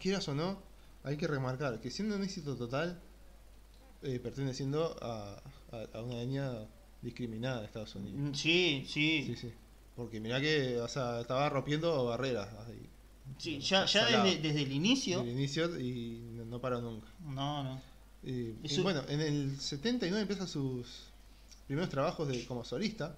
[0.00, 0.58] quieras o no,
[1.02, 3.00] hay que remarcar que siendo un éxito total,
[4.02, 5.40] eh, perteneciendo a,
[5.72, 6.66] a, a una etnia
[7.02, 8.18] discriminada de Estados Unidos.
[8.18, 9.24] Mm, Sí, sí.
[9.26, 9.52] Sí, sí.
[9.96, 12.88] Porque mirá que, o sea, estaba rompiendo barreras ahí,
[13.38, 15.18] Sí, ya, desde, desde el inicio.
[15.18, 17.06] desde el inicio y no, no paró nunca.
[17.20, 17.80] No, no.
[18.22, 20.86] Y su- bueno, en el 79 empieza sus
[21.66, 23.16] primeros trabajos de, como solista.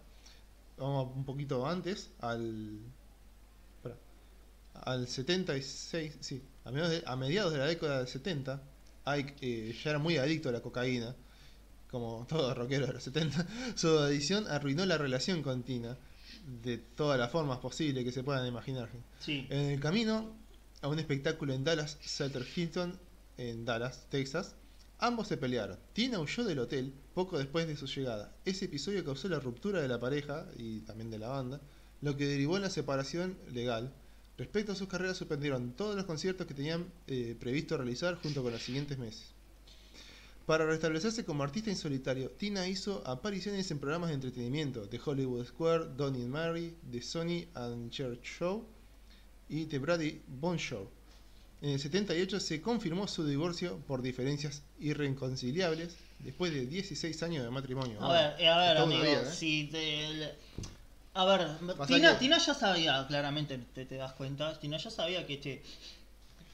[0.78, 2.78] Vamos un poquito antes, al.
[3.76, 3.96] espera,
[4.82, 8.62] al 76, sí, a mediados, de, a mediados de la década del 70,
[9.06, 11.14] Ike eh, ya era muy adicto a la cocaína,
[11.90, 13.46] como todo rockero de los 70.
[13.76, 15.96] Su adicción arruinó la relación con Tina
[16.46, 18.88] de todas las formas posibles que se puedan imaginar.
[19.20, 19.46] Sí.
[19.50, 20.32] En el camino
[20.80, 22.98] a un espectáculo en Dallas, Sutter Hilton,
[23.36, 24.54] en Dallas, Texas,
[24.98, 25.78] ambos se pelearon.
[25.92, 28.34] Tina huyó del hotel poco después de su llegada.
[28.44, 31.60] Ese episodio causó la ruptura de la pareja y también de la banda,
[32.00, 33.92] lo que derivó en la separación legal.
[34.38, 38.52] Respecto a sus carreras, suspendieron todos los conciertos que tenían eh, previsto realizar junto con
[38.52, 39.35] los siguientes meses.
[40.46, 45.44] Para restablecerse como artista en solitario, Tina hizo apariciones en programas de entretenimiento The Hollywood
[45.44, 48.64] Square, Donny and Mary, The Sony and Cher Show
[49.48, 50.88] y The Brady Bone Show.
[51.62, 57.50] En el 78 se confirmó su divorcio por diferencias irreconciliables después de 16 años de
[57.50, 58.00] matrimonio.
[58.00, 59.32] A ver, eh, a ver, amigo, vida, ¿eh?
[59.32, 60.32] si te...
[61.14, 61.48] A ver,
[61.88, 65.62] Tina, Tina ya sabía, claramente, te, te das cuenta, Tina ya sabía que che...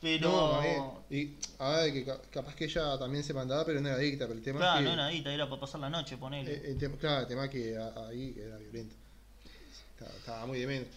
[0.02, 0.28] Pero...
[0.30, 1.02] No.
[1.10, 4.26] Y a ver, que ca- capaz que ella también se mandaba, pero no era adicta.
[4.26, 6.52] Pero el tema claro, es que, no era adicta, era para pasar la noche, ponele.
[6.52, 8.96] eh, el tema- claro, el tema es que a- ahí era violento.
[9.92, 10.90] Estaba, estaba muy demente.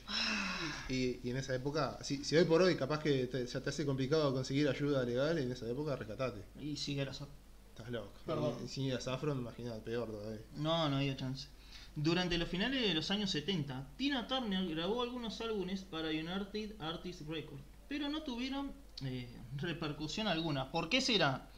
[0.90, 3.70] Y, y en esa época, si, si hoy por hoy capaz que te, se te
[3.70, 6.42] hace complicado conseguir ayuda legal, en esa época rescatate.
[6.60, 7.28] Y si era eso.
[7.70, 8.12] Estás loco.
[8.26, 8.56] Perdón.
[8.66, 10.40] Y, si eras afro, imagínate, peor todavía.
[10.56, 11.48] No, no había chance.
[11.96, 17.26] Durante los finales de los años 70, Tina Turner grabó algunos álbumes para United Artists
[17.28, 18.72] Records, pero no tuvieron
[19.04, 19.28] eh,
[19.58, 20.72] repercusión alguna.
[20.72, 21.50] ¿Por qué será?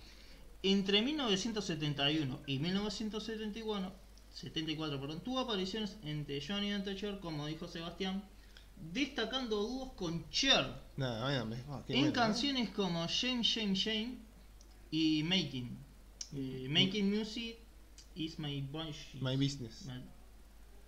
[0.63, 3.93] Entre 1971 y 1974,
[4.33, 8.23] 74, perdón, tuvo apariciones entre Johnny and Cher, como dijo Sebastián,
[8.91, 14.17] destacando dúos con Cher qué en canciones como Shame, Shame, Shame
[14.91, 15.77] y Making.
[16.33, 17.57] Eh, making Music
[18.15, 18.67] is my.
[19.21, 19.87] My business.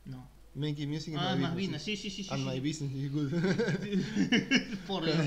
[0.05, 0.27] No.
[0.55, 1.83] Making music is Ah, my más business.
[1.83, 1.83] business.
[1.83, 2.23] Sí, sí, sí.
[2.23, 2.49] sí, And sí.
[2.49, 3.31] my business is good.
[4.88, 5.17] Por Dios.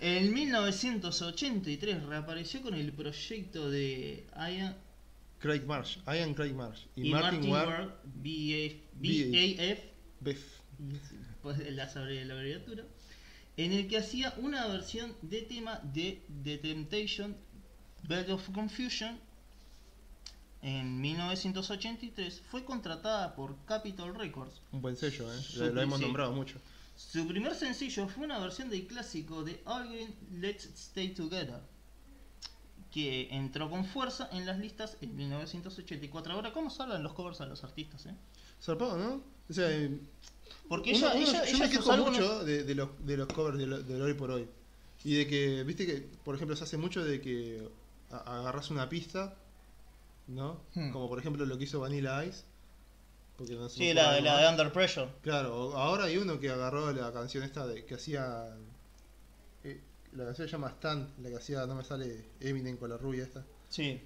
[0.00, 4.74] En 1983 reapareció con el proyecto de Ian
[5.40, 5.98] Craig Marsh.
[6.06, 6.80] Ian Craig Marsh.
[6.96, 7.90] Y, y Martin, Martin Ward.
[10.20, 10.38] BAF,
[11.42, 12.84] pues la sobre la abreviatura,
[13.56, 17.36] en el que hacía una versión de tema de The Temptation,
[18.08, 19.18] Bed of Confusion.
[20.66, 24.60] En 1983 fue contratada por Capitol Records.
[24.72, 25.40] Un buen sello, ¿eh?
[25.40, 26.56] Su- Lo, hemos nombrado mucho.
[26.96, 29.88] Su primer sencillo fue una versión del clásico de All
[30.40, 31.60] Let's Stay Together,
[32.90, 36.32] que entró con fuerza en las listas en 1984.
[36.32, 38.06] Ahora, ¿cómo salen los covers a los artistas?
[38.06, 38.14] Eh?
[38.60, 39.22] Zarpado, ¿no?
[39.48, 40.00] O sea, eh,
[40.68, 42.88] Porque uno- ella, uno- ella, yo ella me sus quejo álbumes- mucho de, de los,
[43.06, 44.48] de los covers de lo, de hoy por hoy.
[45.04, 47.68] Y de que, viste que, por ejemplo, se hace mucho de que
[48.10, 49.36] agarras una pista,
[50.28, 50.60] ¿no?
[50.74, 50.90] Hmm.
[50.92, 52.44] Como por ejemplo lo que hizo Vanilla Ice.
[53.36, 55.08] Porque no se Sí, la, la de Under Pressure.
[55.22, 58.56] Claro, ahora hay uno que agarró la canción esta de que hacía.
[59.64, 59.80] eh,
[60.12, 63.24] la canción se llama Stand, la que hacía, no me sale Eminem con la rubia
[63.24, 63.44] esta.
[63.68, 64.00] Sí.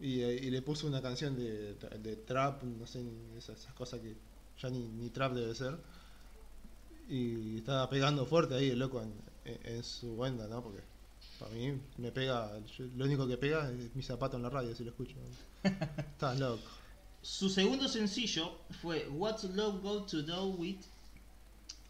[0.00, 3.74] Y, eh, y le puso una canción de, de trap, no sé, ni esas, esas
[3.74, 4.14] cosas que
[4.58, 5.76] ya ni, ni trap debe ser.
[7.08, 9.12] Y estaba pegando fuerte ahí el loco en,
[9.44, 10.62] en- en su banda, ¿no?
[10.62, 10.80] Porque
[11.40, 14.74] para mí me pega, yo- lo único que pega es mi zapato en la radio
[14.74, 15.16] si lo escucho.
[15.64, 16.62] Estás loco.
[17.22, 20.78] Su segundo sencillo fue What's Love Go to Do With,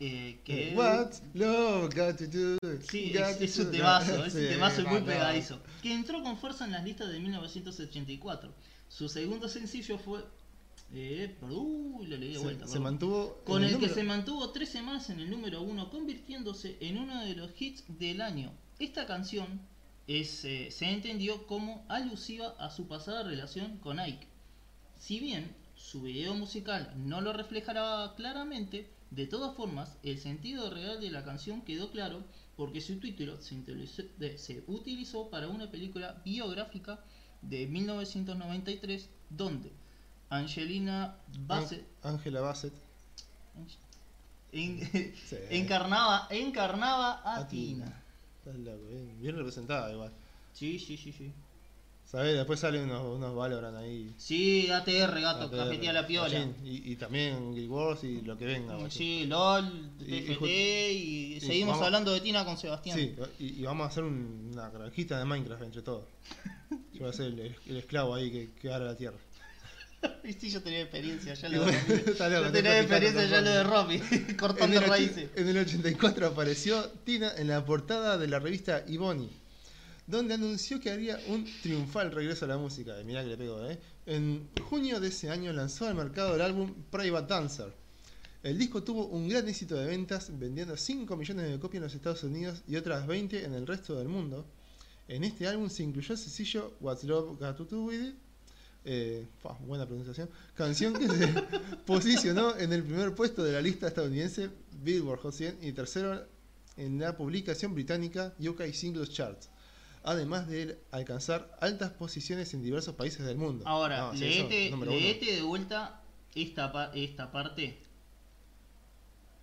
[0.01, 2.57] eh, que What's love got to do?
[2.91, 5.61] Sí, Got es, es un temazo, es un temazo muy pegadizo.
[5.83, 8.53] Que entró con fuerza en las listas de 1984.
[8.89, 10.25] Su segundo sencillo fue.
[10.93, 12.67] Eh, lo leí de Se, vuelta.
[12.67, 13.43] se mantuvo.
[13.45, 17.23] Con el, que número- se mantuvo tres semanas en el número uno, convirtiéndose en uno
[17.25, 18.53] de los hits del año.
[18.81, 19.61] Esta canción
[20.09, 24.27] es, eh, se entendió como alusiva a su pasada relación con Ike.
[24.99, 31.01] Si bien su video musical no lo reflejará claramente, de todas formas, el sentido real
[31.01, 32.25] de la canción quedó claro
[32.57, 37.01] porque su título se, utilizó- de- se utilizó para una película biográfica
[37.43, 39.71] de 1993 donde
[40.29, 41.17] Angelina
[41.47, 42.73] Bassett An- Angela Bassett.
[44.53, 44.81] en-
[45.15, 45.37] Sí.
[45.51, 47.85] encarnaba, encarnaba a, A Tina.
[47.87, 48.00] Tina.
[48.51, 50.11] Estás loco, bien, bien representada igual.
[50.53, 51.31] Sí, sí, sí, sí.
[52.07, 52.35] ¿Sabes?
[52.37, 54.13] Después salen unos, unos Valorant ahí.
[54.19, 56.45] Sí, ATR, gato, ATR, cafetea la piola.
[56.65, 58.91] Y, y también Guild Wars y lo que venga.
[58.91, 62.99] Sí, LOL, TFT y, y seguimos vamos- hablando de Tina con Sebastián.
[62.99, 66.05] Sí, y, y vamos a hacer un- una granjita de Minecraft entre todos.
[66.95, 69.17] Yo voy a ser el, el esclavo ahí que, que la tierra.
[70.25, 71.73] Y sí, yo tenía experiencia, ya lo de
[72.19, 74.01] Yo tenía experiencia ya lo de Romy.
[74.11, 75.31] En cortando och- raíces.
[75.35, 79.29] en el 84 apareció Tina en la portada de la revista Iboni,
[80.07, 82.95] donde anunció que haría un triunfal regreso a la música.
[83.05, 83.79] Mirá que le pegó, ¿eh?
[84.07, 87.73] En junio de ese año lanzó al mercado el álbum Private Dancer.
[88.43, 91.95] El disco tuvo un gran éxito de ventas, vendiendo 5 millones de copias en los
[91.95, 94.47] Estados Unidos y otras 20 en el resto del mundo.
[95.09, 98.15] En este álbum se incluyó el sencillo What's Love Got to Do With It,
[98.85, 99.27] eh,
[99.61, 101.29] buena pronunciación, canción que se
[101.87, 104.51] posicionó en el primer puesto de la lista estadounidense
[104.83, 106.27] Billboard Hot 100 y tercero
[106.77, 109.51] en la publicación británica UK Singles Charts,
[110.03, 113.65] además de alcanzar altas posiciones en diversos países del mundo.
[113.67, 116.03] Ahora, No, eso, leete, de vuelta
[116.35, 117.79] esta, esta parte.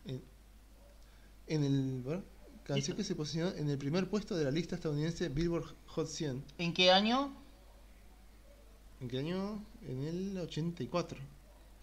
[0.05, 0.23] En,
[1.47, 2.23] en el
[2.67, 2.95] canción Esto.
[2.97, 6.43] que se posicionó en el primer puesto de la lista estadounidense Billboard Hot 100.
[6.57, 7.33] ¿En qué año?
[8.99, 9.63] ¿En qué año?
[9.87, 11.19] En el 84.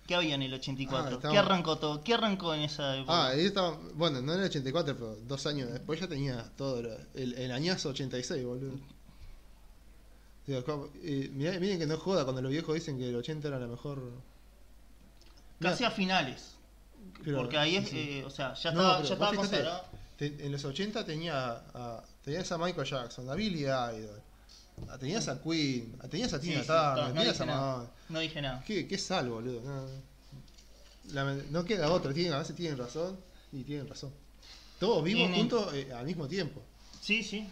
[0.06, 1.20] ¿Qué había en el 84?
[1.22, 2.02] Ah, ¿Qué arrancó todo?
[2.04, 3.12] ¿Qué arrancó en esa época?
[3.12, 6.82] Ah, ahí estaba, bueno, no en el 84, pero dos años después ya tenía todo
[6.82, 8.74] lo- el, el añazo 86, boludo.
[10.42, 13.16] O sea, como- eh, mirá- miren que no joda cuando los viejos dicen que el
[13.16, 13.98] 80 era la mejor.
[15.60, 16.50] Mirá, Casi a finales.
[17.24, 19.64] pero- porque ahí es, sí, eh, o sea, ya estaba, ya estaba fíjate,
[20.18, 24.20] te- en los 80 tenía a, tenías a Michael Jackson, a Billy Idol,
[24.98, 27.60] tenías a Queen, tenías a Tina sí, Turner, no, no tenías dije a nada.
[27.76, 27.90] Madonna.
[28.08, 28.64] No dije nada.
[28.66, 29.60] ¿Qué, qué sal, boludo?
[29.62, 29.86] No,
[31.12, 33.18] La- no queda otra, tienen, a veces tienen razón
[33.52, 34.12] y tienen razón.
[34.78, 36.60] Todos vivos Tienen- juntos eh, al mismo tiempo.
[37.00, 37.46] Sí, sí.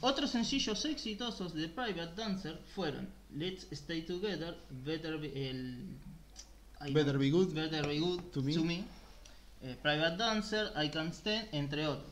[0.00, 5.96] Otros sencillos exitosos de Private Dancer fueron Let's Stay Together, Better Be, el,
[6.80, 8.84] ay, Better Be Good, Better Be Good To Me.
[9.62, 12.10] eh, Private Dancer, I Can Stand, entre otros.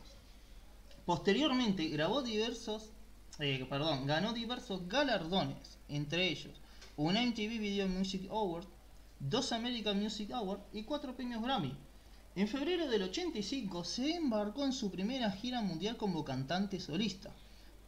[1.04, 2.90] Posteriormente grabó diversos,
[3.42, 6.62] eh, perdón, ganó diversos galardones, entre ellos
[6.96, 8.66] un MTV Video Music Award,
[9.18, 11.74] dos American Music Awards y cuatro premios Grammy.
[12.36, 17.30] En febrero del 85 se embarcó en su primera gira mundial como cantante solista,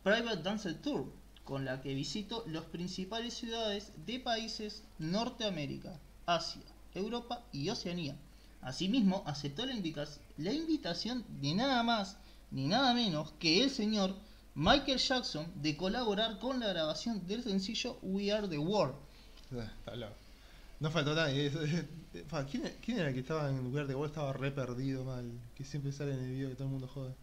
[0.03, 1.13] Private Dancer Tour,
[1.45, 6.63] con la que visitó las principales ciudades de países Norteamérica, Asia,
[6.95, 8.17] Europa y Oceanía.
[8.63, 12.17] Asimismo, aceptó la invitación de nada más
[12.51, 14.15] ni nada menos que el señor
[14.55, 18.95] Michael Jackson de colaborar con la grabación del sencillo We Are the World.
[19.53, 19.73] Ah.
[20.81, 21.51] No faltó nadie.
[22.51, 24.09] ¿Quién, quién era el que estaba en lugar de Wall?
[24.09, 25.31] Estaba re perdido mal.
[25.57, 27.15] Que siempre sale en el video que todo el mundo jode.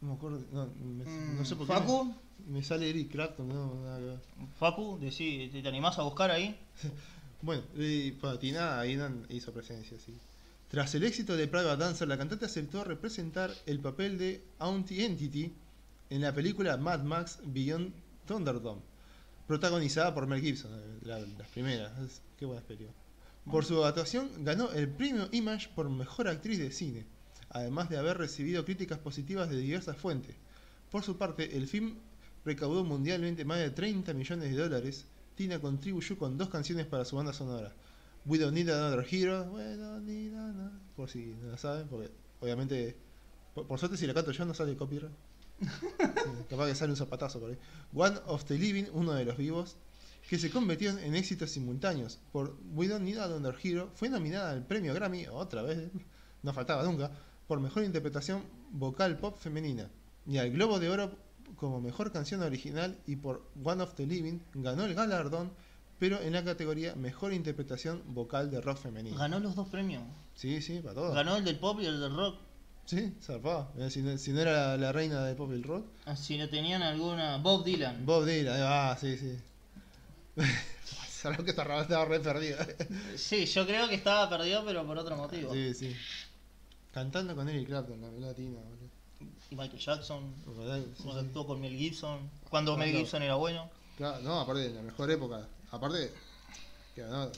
[0.00, 0.40] No me acuerdo.
[0.52, 1.72] No, me- no sé por qué.
[1.72, 2.04] Facu,
[2.46, 4.20] Me, me sale Eric Clapton, no, nada que ver.
[4.58, 6.58] Facu, decí, ¿te, animás a buscar ahí?
[7.40, 10.12] Bueno, y para Tina ahí hizo presencia, sí.
[10.68, 15.52] Tras el éxito de Private Dancer, la cantante aceptó representar el papel de Auntie Entity
[16.10, 17.92] en la película Mad Max Beyond
[18.26, 18.82] Thunderdome,
[19.46, 21.98] protagonizada por Mel Gibson, eh, la- las primeras.
[22.00, 22.90] Es- qué buena película.
[23.50, 27.06] Por su actuación ganó el premio Image por mejor actriz de cine,
[27.48, 30.36] además de haber recibido críticas positivas de diversas fuentes.
[30.90, 31.94] Por su parte, el film
[32.44, 35.06] recaudó mundialmente más de 30 millones de dólares.
[35.34, 37.72] Tina contribuyó con dos canciones para su banda sonora.
[38.28, 39.44] We Don't Need Another Hero.
[39.52, 42.10] We don't need another- Por si no la saben, porque
[42.40, 42.96] obviamente,
[43.54, 45.12] por, por suerte si la canto yo no sale copyright.
[46.50, 47.58] Capaz que sale un zapatazo por ahí.
[47.94, 49.76] One of the Living, uno de los vivos,
[50.28, 52.18] que se convirtió en éxitos simultáneos.
[52.32, 55.90] Por We Don't Need Another Hero fue nominada al premio Grammy, otra vez,
[56.42, 57.10] no faltaba nunca,
[57.46, 59.90] por mejor interpretación vocal pop femenina.
[60.26, 61.10] Y al Globo de Oro
[61.56, 65.50] como mejor canción original y por One of the Living ganó el galardón
[65.98, 69.16] pero en la categoría Mejor Interpretación Vocal de Rock Femenino.
[69.16, 70.02] Ganó los dos premios.
[70.34, 71.12] Sí, sí, para todo.
[71.12, 72.36] Ganó el del pop y el del rock.
[72.86, 73.70] Sí, zarpado.
[73.76, 75.86] Eh, Si no, si no era la reina del pop y el rock.
[76.06, 77.36] Ah, Si no tenían alguna.
[77.38, 78.06] Bob Dylan.
[78.06, 79.38] Bob Dylan, ah, sí, sí.
[81.08, 82.58] Sabes que estaba, estaba re perdido.
[83.16, 85.52] Sí, yo creo que estaba perdido, pero por otro motivo.
[85.52, 85.96] Sí, sí.
[86.92, 88.88] Cantando con Eric Clapton, la latina, boludo.
[89.50, 90.32] Y Michael Jackson.
[90.44, 91.26] Cuando sí.
[91.26, 92.30] actuó con Mel Gibson.
[92.48, 93.68] Cuando Mel Gibson era bueno.
[93.96, 95.48] Claro, no, aparte de la mejor época.
[95.70, 96.10] Aparte,
[96.94, 97.30] que no,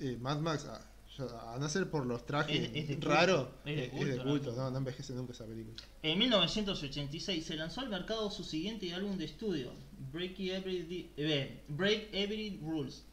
[0.00, 0.80] eh, Mad Max, a,
[1.16, 4.16] yo- a no ser por los trajes Es- es de culto, raros, es de culto,
[4.16, 4.22] ¿no?
[4.30, 5.76] culto, no, no envejece nunca esa película.
[6.02, 9.72] En 1986 se lanzó al mercado su siguiente álbum de estudio,
[10.12, 13.04] Break Every, Di- eh, Break Every Rules.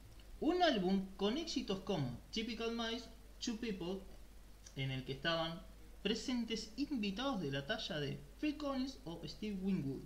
[0.42, 3.06] Un álbum con éxitos como Typical Mice,
[3.44, 4.02] Two People,
[4.76, 5.62] en el que estaban
[6.04, 10.02] presentes invitados de la talla de Phil Collins o Steve Winwood,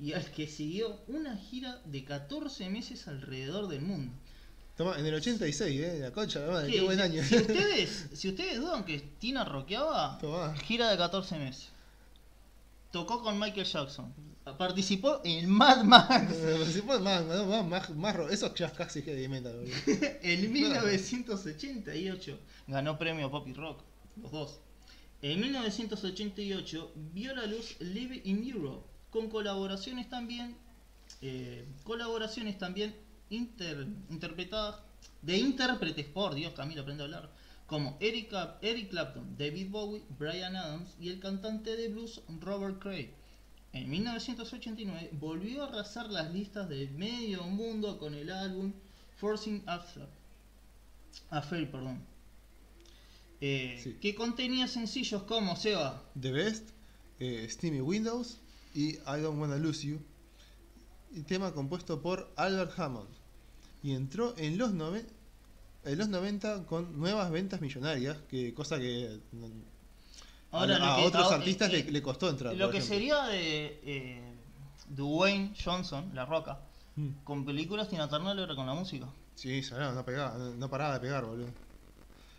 [0.00, 4.12] y al que siguió una gira de 14 meses alrededor del mundo.
[4.76, 7.22] Toma, en el 86, eh, la concha, la madre, qué, buen año.
[7.22, 10.56] Si ustedes, si ustedes dudan que Tina rockeaba, Tomá.
[10.56, 11.68] gira de 14 meses.
[12.90, 14.12] Tocó con Michael Jackson.
[14.58, 19.00] Participó en Mad Max Eh, si puede, más, más, más, más, más eso ya casi
[19.02, 19.64] heavy metal,
[20.22, 22.38] en 1988.
[22.66, 23.80] Ganó premio Pop y Rock,
[24.20, 24.60] los dos.
[25.22, 30.56] En 1988 vio la luz Live in Europe, con colaboraciones también,
[31.22, 32.92] eh, colaboraciones también
[33.30, 34.80] inter- interpretadas
[35.22, 37.30] de intérpretes, por Dios, Camilo, aprende a hablar,
[37.68, 43.12] como Eric, Eric Clapton, David Bowie, Brian Adams y el cantante de blues Robert Cray.
[43.72, 48.72] En 1989 volvió a arrasar las listas de medio mundo con el álbum
[49.16, 50.08] Forcing After.
[51.30, 52.00] Affair, perdón.
[53.40, 53.94] Eh, Sí.
[54.00, 56.02] Que contenía sencillos como Seba.
[56.20, 56.70] The Best,
[57.20, 58.38] eh, Steamy Windows
[58.74, 60.00] y I Don't Wanna Lose You.
[61.26, 63.08] Tema compuesto por Albert Hammond.
[63.82, 65.06] Y entró en los, nove-
[65.84, 69.20] en los 90 con nuevas ventas millonarias, que cosa que
[70.52, 72.54] a, que- otros artistas eh, le, le costó entrar.
[72.56, 72.96] Lo que ejemplo.
[72.96, 74.22] sería de eh,
[74.88, 76.60] Dwayne Johnson, La Roca,
[76.96, 77.24] Mm.
[77.24, 79.08] con películas Tina Turner era con la música.
[79.34, 81.48] Sí, sonaba, no, pegaba, no, no paraba de pegar, boludo.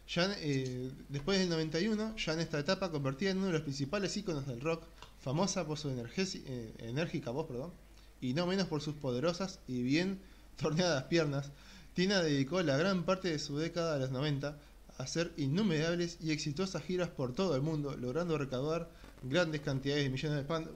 [0.08, 3.62] Ya en- eh, después del 91, ya en esta etapa convertida en uno de los
[3.64, 4.84] principales íconos del rock,
[5.26, 7.74] famosa por su eh, enérgica voz, perdón,
[8.22, 10.20] y no menos por sus poderosas y bien
[10.56, 11.52] torneadas piernas,
[11.96, 14.50] Tina dedicó la gran parte de su década a los 90
[14.98, 18.88] a hacer innumerables y exitosas giras por todo el mundo, logrando recaudar
[19.24, 20.70] grandes cantidades de millones de pan.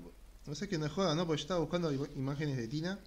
[0.48, 1.28] No sé qué no joda, ¿no?
[1.28, 2.98] Porque yo estaba buscando im- imágenes de Tina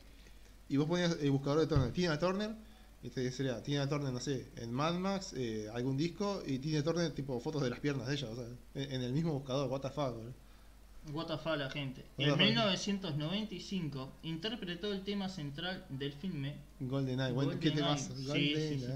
[0.68, 2.54] y vos ponías el buscador de Turner, Tina Turner,
[3.02, 6.84] y te sería Tina Turner, no sé, en Mad Max, eh, algún disco, y Tina
[6.84, 9.80] Turner, tipo fotos de las piernas de ella, o sea, en, el mismo buscador, what
[9.80, 10.14] the fuck.
[11.12, 12.04] What the fuck, la gente.
[12.16, 12.38] En fuck.
[12.38, 18.86] 1995 interpretó el tema central del filme Golden Eye, Golden ¿qué Eye, sí, Golden sí.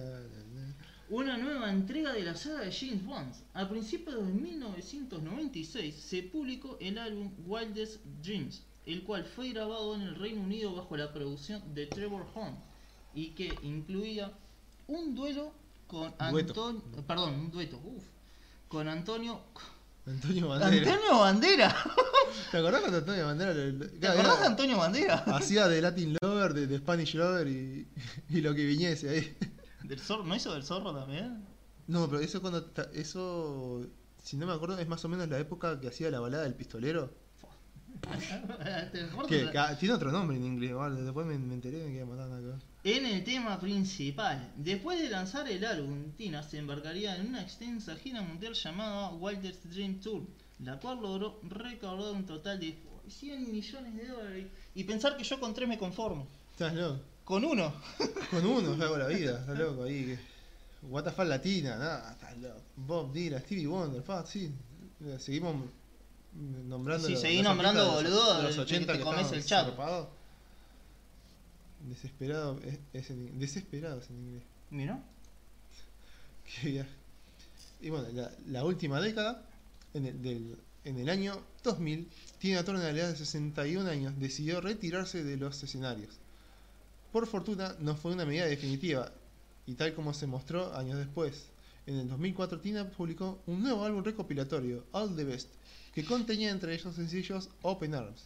[1.08, 3.32] Una nueva entrega de la saga de James Bond.
[3.54, 10.02] A principios de 1996 se publicó el álbum Wildest Dreams, el cual fue grabado en
[10.02, 12.56] el Reino Unido bajo la producción de Trevor Horn
[13.14, 14.32] y que incluía
[14.88, 15.52] un duelo
[15.86, 16.12] con.
[16.18, 18.04] Antonio, perdón, un dueto, uf,
[18.68, 19.40] con Antonio
[20.06, 20.92] Antonio Bandera.
[20.92, 21.76] Antonio Bandera.
[22.50, 25.14] ¿Te acordás cuando Antonio Bandera le- ¿Te acordás de Antonio Bandera?
[25.26, 27.88] hacía de Latin Lover, de, de Spanish Lover y,
[28.28, 29.36] y lo que viniese ahí?
[29.82, 31.44] Del zorro, ¿no hizo del zorro también?
[31.88, 33.86] No, pero eso cuando eso
[34.22, 36.54] si no me acuerdo es más o menos la época que hacía la balada del
[36.54, 37.12] pistolero.
[39.78, 42.58] Tiene otro nombre en inglés, vale, después me, me enteré de que mataban acá.
[42.84, 47.96] En el tema principal, después de lanzar el álbum, Tina se embarcaría en una extensa
[47.96, 50.22] gira mundial llamada Wildest Dream Tour,
[50.60, 52.78] la cual logró recaudar un total de
[53.08, 54.46] 100 millones de dólares.
[54.74, 56.26] Y pensar que yo con tres me conformo.
[56.52, 57.00] Estás loco.
[57.24, 57.74] Con uno.
[58.30, 60.04] Con uno hago la vida, estás loco ahí.
[60.04, 60.18] Que...
[60.88, 62.62] What the fuck latina, nada, estás loco.
[62.76, 64.52] Bob Dylan, Stevie Wonder, fuck, sí.
[65.18, 65.56] Seguimos
[66.36, 67.06] nombrando.
[67.06, 70.08] Sí, los- seguí los nombrando, boludo, los de- de 80 que te comes el zarpados.
[71.88, 74.42] Desesperado, es, es en, desesperado es en inglés.
[74.70, 75.02] ¿Mira?
[76.60, 76.90] Qué viaje.
[77.80, 79.42] Y bueno, la, la última década,
[79.94, 82.08] en el, del- en el año 2000,
[82.38, 86.14] Tina Turner a la edad de 61 años decidió retirarse de los escenarios.
[87.12, 89.12] Por fortuna, no fue una medida definitiva,
[89.66, 91.46] y tal como se mostró años después.
[91.86, 95.48] En el 2004, Tina publicó un nuevo álbum recopilatorio, All the Best,
[95.96, 98.24] que contenía entre ellos sencillos Open Arms.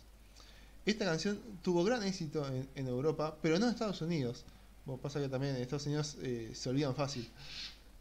[0.84, 4.44] Esta canción tuvo gran éxito en, en Europa, pero no en Estados Unidos.
[4.84, 7.28] Bueno, pasa que también en Estados Unidos eh, se olvidan fácil.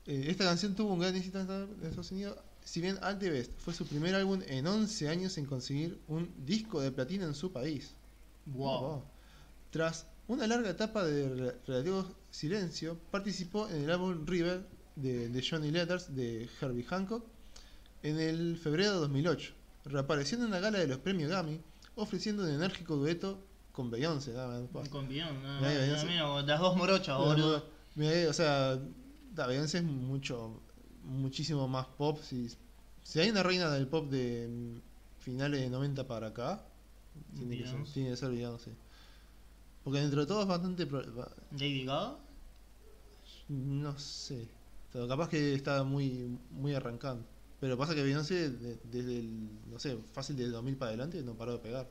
[0.07, 1.47] Eh, esta canción tuvo un gran éxito en
[1.83, 5.45] Estados- Unidos, si bien All the Best fue su primer álbum en 11 años en
[5.45, 7.91] conseguir un disco de platino en su país.
[8.47, 9.03] Wow.
[9.69, 14.65] Tras una larga etapa de re- relativo silencio, participó en el álbum River
[14.95, 17.23] de, de Johnny Letters de Herbie Hancock
[18.01, 19.53] en el febrero de 2008,
[19.89, 21.59] reapareciendo en una gala de los premios Grammy,
[21.95, 24.33] ofreciendo un enérgico dueto con Beyoncé.
[24.33, 24.89] nada más.
[24.89, 26.07] Con Beyoncé.
[26.45, 27.65] las dos morochas, boludo.
[28.29, 28.79] O sea,
[29.35, 30.61] Beyoncé es mucho,
[31.03, 32.19] muchísimo más pop.
[32.21, 32.49] Si,
[33.03, 36.63] si hay una reina del pop de mm, finales de 90 para acá,
[37.35, 37.93] tiene que, ser, Beyoncé.
[37.93, 38.71] tiene que ser Beyoncé.
[39.83, 40.85] Porque dentro de todo es bastante...
[41.51, 42.17] Lady Gaga.
[43.47, 44.47] No sé.
[44.91, 47.25] Pero capaz que está muy, muy arrancando.
[47.59, 51.33] Pero pasa que Beyoncé, de- desde el, no sé, fácil del 2000 para adelante, no
[51.33, 51.87] paró de pegar.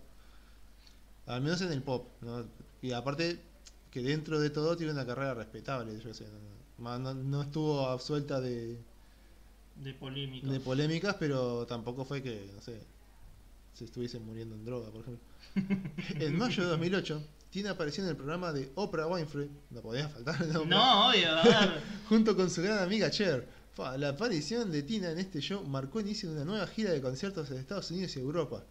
[1.26, 2.06] Al menos en el pop.
[2.22, 2.44] ¿no?
[2.80, 3.38] Y aparte,
[3.90, 5.98] que dentro de todo tiene una carrera respetable.
[6.00, 6.24] Yo sé,
[6.78, 8.78] no, no- no estuvo absuelta de,
[9.76, 10.46] De polémica.
[10.46, 12.80] de polémicas, pero tampoco fue que, no sé,
[13.74, 15.24] se estuviesen muriendo en droga, por ejemplo.
[16.24, 19.50] en mayo de 2008, Tina apareció en el programa de Oprah Winfrey.
[19.70, 21.28] No podía faltar el nombre No, obvio,
[22.08, 23.57] junto con su gran amiga Cher.
[23.78, 27.00] La aparición de Tina en este show marcó el inicio de una nueva gira de
[27.00, 28.64] conciertos en Estados Unidos y Europa,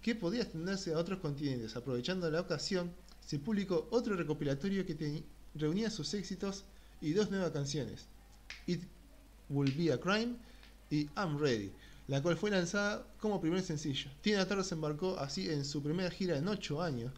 [0.00, 1.76] que podía extenderse a otros continentes.
[1.76, 2.90] Aprovechando la ocasión,
[3.26, 5.22] se publicó otro recopilatorio que
[5.54, 6.64] reunía sus éxitos
[7.02, 8.06] y dos nuevas canciones,
[8.66, 8.84] It
[9.50, 10.36] Will Be a Crime
[10.88, 11.70] y I'm Ready,
[12.06, 14.10] la cual fue lanzada como primer sencillo.
[14.22, 17.12] Tina Turner se embarcó así en su primera gira en 8 años,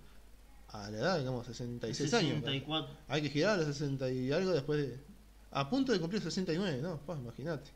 [0.66, 2.30] a la edad, digamos, 66 años.
[2.40, 2.96] 64.
[3.06, 5.09] Hay que girar a los 60 y algo después de.
[5.52, 7.00] A punto de cumplir 69, ¿no?
[7.04, 7.70] Pues imagínate.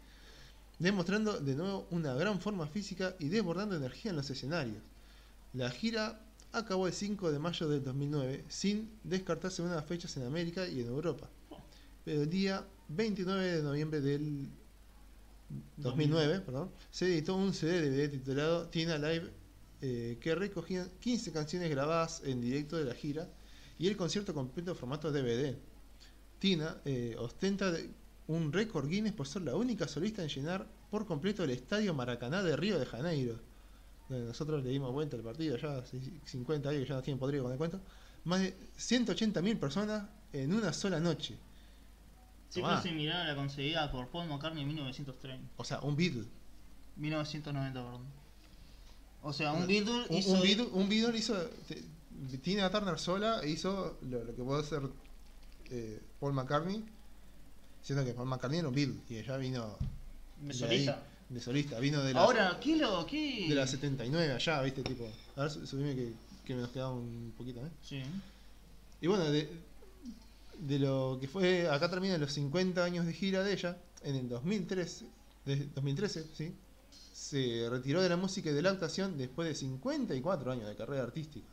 [0.79, 4.83] Demostrando de nuevo una gran forma física y desbordando energía en los escenarios.
[5.53, 6.21] La gira
[6.53, 10.87] acabó el 5 de mayo del 2009, sin descartarse unas fechas en América y en
[10.87, 11.29] Europa.
[12.05, 14.49] Pero el día 29 de noviembre del
[15.77, 19.31] 2009, perdón, se editó un CD titulado Tina Live,
[19.81, 23.29] eh, que recogía 15 canciones grabadas en directo de la gira
[23.79, 25.57] y el concierto completo en formato DVD.
[26.45, 27.73] Tina eh, ostenta
[28.27, 32.43] un récord Guinness por ser la única solista en llenar por completo el estadio Maracaná
[32.43, 33.41] de Río de Janeiro.
[34.11, 37.45] Donde nosotros le dimos vuelta al partido ya hace 50 años ya nos tienen podrido
[37.45, 37.81] con el cuento.
[38.25, 41.39] Más de 180.000 personas en una sola noche.
[42.51, 42.83] Cifra Tomá.
[42.83, 45.49] similar a la conseguida por Paul McCartney en 1930.
[45.57, 46.27] O sea, un Beatle.
[46.97, 48.03] 1990, perdón.
[49.23, 50.33] O sea, un Beatle Un, hizo.
[50.33, 51.51] un Beatle, un Beatle hizo.
[52.43, 54.83] Tina Turner sola hizo lo, lo que puede hacer
[55.75, 56.85] eh, Paul McCartney.
[57.83, 59.77] Siendo que Paul McCartney era un Beatle y ella vino
[60.41, 60.93] de solista.
[60.93, 61.79] ahí, de solista.
[61.81, 63.05] Vino de la, Ahora, ¿qué lo.?
[63.07, 63.47] ¿Qué?
[63.49, 65.07] de la 79 allá, viste, tipo.
[65.37, 66.13] A ver, su- subime que,
[66.47, 67.71] que me nos quedaba un poquito, ¿eh?
[67.83, 68.03] Sí.
[69.01, 69.51] Y bueno, de,
[70.61, 71.69] de lo que fue.
[71.69, 73.77] Acá terminan los 50 años de gira de ella.
[74.03, 75.07] En el 2013,
[75.45, 76.55] de- 2013 ¿sí?
[77.13, 81.03] se retiró de la música y de la actuación después de 54 años de carrera
[81.03, 81.47] artística.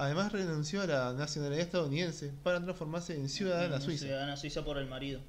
[0.00, 4.04] Además, renunció a la nacionalidad estadounidense para transformarse en ciudadana suiza.
[4.06, 5.20] Ciudadana suiza por el marido.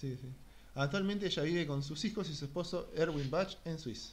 [0.00, 0.28] Sí, sí.
[0.76, 4.10] Actualmente ella vive con sus hijos y su esposo Erwin Bach en Suiza.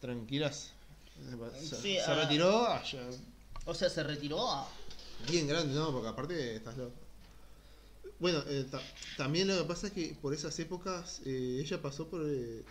[0.00, 0.72] Tranquilas.
[1.60, 2.14] Se, Sí, se ah.
[2.14, 3.00] retiró allá,
[3.66, 4.68] O sea, se retiró a.
[5.28, 6.94] Bien grande, no, porque aparte estás loco.
[8.18, 8.80] Bueno, eh, ta-
[9.16, 12.22] también lo que pasa es que por esas épocas eh, ella pasó por.
[12.26, 12.64] eh,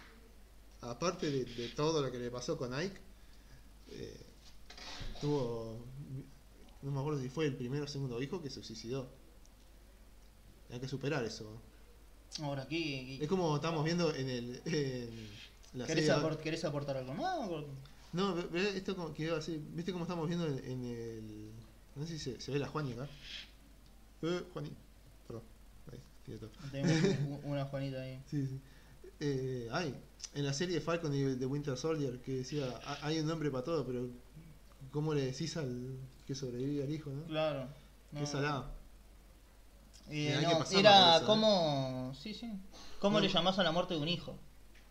[0.82, 2.99] aparte de, de todo lo que le pasó con Ike,
[5.22, 5.78] tuvo.
[6.82, 9.10] No me acuerdo si fue el primero o segundo hijo que se suicidó.
[10.72, 11.62] Hay que superar eso.
[12.42, 13.18] Ahora, ¿qué?
[13.22, 14.62] Es como estamos viendo en el.
[14.66, 17.38] En la ¿Querés, serie- querés aportar algo más?
[18.14, 19.62] No, ve- ve esto como que iba así.
[19.74, 21.52] ¿Viste cómo estamos viendo en, en el.
[21.96, 23.08] No sé si se, se ve la Juani acá.
[24.22, 24.72] Eh, Juani.
[25.28, 25.44] Perdón.
[25.92, 26.50] Ahí, todo.
[26.72, 28.22] Tenemos una Juanita ahí.
[28.30, 28.60] Sí, sí.
[29.20, 29.70] Eh.
[30.36, 33.64] En la serie Falcon y de Winter Soldier que decía: "Ha- hay un nombre para
[33.64, 34.08] todo, pero.
[34.92, 35.98] ¿Cómo le decís al
[36.30, 37.24] que sobrevive al hijo, no?
[37.26, 37.68] Claro.
[38.16, 38.68] Qué salado.
[40.12, 41.26] Eh, que no, era eso, ¿eh?
[41.26, 42.14] como.
[42.22, 42.52] Sí, sí.
[43.00, 43.26] ¿Cómo No.
[43.26, 44.38] le llamás a la muerte de un hijo?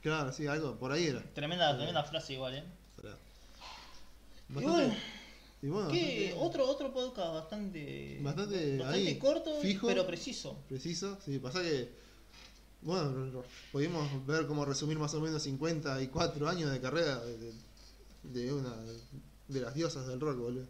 [0.03, 0.76] Claro, sí, algo.
[0.80, 1.22] Por ahí era.
[1.34, 2.64] Tremenda, tremenda frase igual, ¿eh?
[4.49, 4.95] Y bueno,
[5.62, 6.32] y bueno, ¿qué?
[6.32, 8.18] bastante Otro, otro podcast bastante.
[8.20, 9.86] Bastante bastante ahí, corto, fijo.
[9.86, 10.57] pero preciso.
[10.68, 11.18] preciso.
[11.24, 11.93] Sí, pasa que.
[12.82, 17.53] Bueno, pudimos ver cómo resumir más o menos 54 años de carrera de, de-
[18.24, 18.74] de una
[19.47, 20.66] de las diosas del rock, boludo.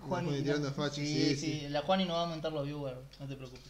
[0.00, 1.66] Juani, Juani tirando sí, sí.
[1.70, 3.62] La Juani no va a aumentar los viewers, no te preocupes.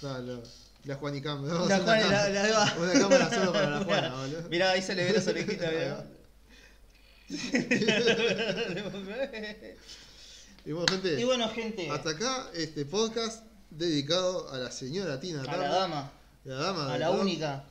[0.00, 0.42] Claro,
[0.84, 1.44] la Juanicam.
[1.44, 4.48] a La Juani, una, la, la, una cámara solo para la Juana, boludo.
[4.48, 6.06] Mirá, ahí se le ve las orejitas, mirá.
[10.62, 15.40] Y bueno, gente, y bueno, gente, hasta acá este podcast dedicado a la señora Tina
[15.40, 16.12] a la Turner, dama,
[16.44, 17.64] la dama a la única.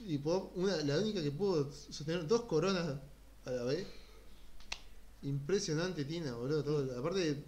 [0.00, 2.96] Y una, la única que pudo sostener dos coronas
[3.44, 3.86] a la vez.
[5.24, 6.62] Impresionante Tina, boludo.
[6.62, 7.42] Todo, aparte,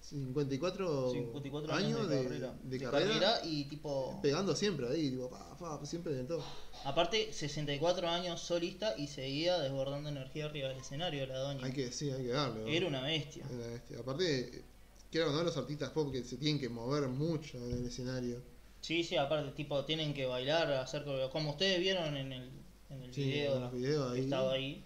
[0.00, 2.54] 54, 54 años de, carrera.
[2.62, 4.18] de De carrera, carrera y tipo.
[4.22, 6.42] pegando siempre ahí, tipo, pa, pa, siempre en todo.
[6.84, 11.64] Aparte, 64 años solista y seguía desbordando energía arriba del escenario la doña.
[11.64, 12.76] Hay que, sí, hay que darle.
[12.76, 13.44] Era una bestia.
[13.52, 13.98] Era este.
[13.98, 14.64] Aparte,
[15.10, 18.42] quiero no los artistas pop que se tienen que mover mucho en el escenario.
[18.80, 22.50] Sí, sí, aparte, tipo, tienen que bailar, hacer Como ustedes vieron en el,
[22.88, 24.20] en el Sí, video, en ahí.
[24.20, 24.82] estaba ahí,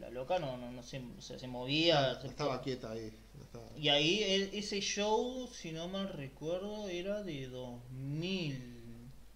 [0.00, 2.12] la loca no, no, no se, se, se movía.
[2.14, 3.12] No se- estaba quieta ahí.
[3.42, 8.72] estaba- Y ahí el- ese show, si no mal recuerdo, era de 2000.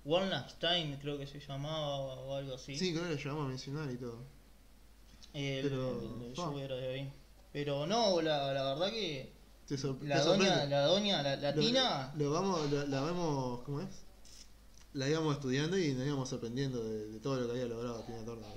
[0.05, 2.77] One Last Time creo que se llamaba o algo así.
[2.77, 4.25] Sí, creo que lo llegamos a mencionar y todo.
[5.35, 7.13] El, pero- el show era de ahí.
[7.53, 9.33] Pero no, la, la verdad que
[10.03, 11.53] la doña, la doña, la, la
[12.17, 13.89] Lo- vamos, lo- la vemos, ¿cómo es?
[14.95, 18.25] La íbamos estudiando y nos íbamos sorprendiendo de, de todo lo que había logrado Tina
[18.25, 18.49] Turner.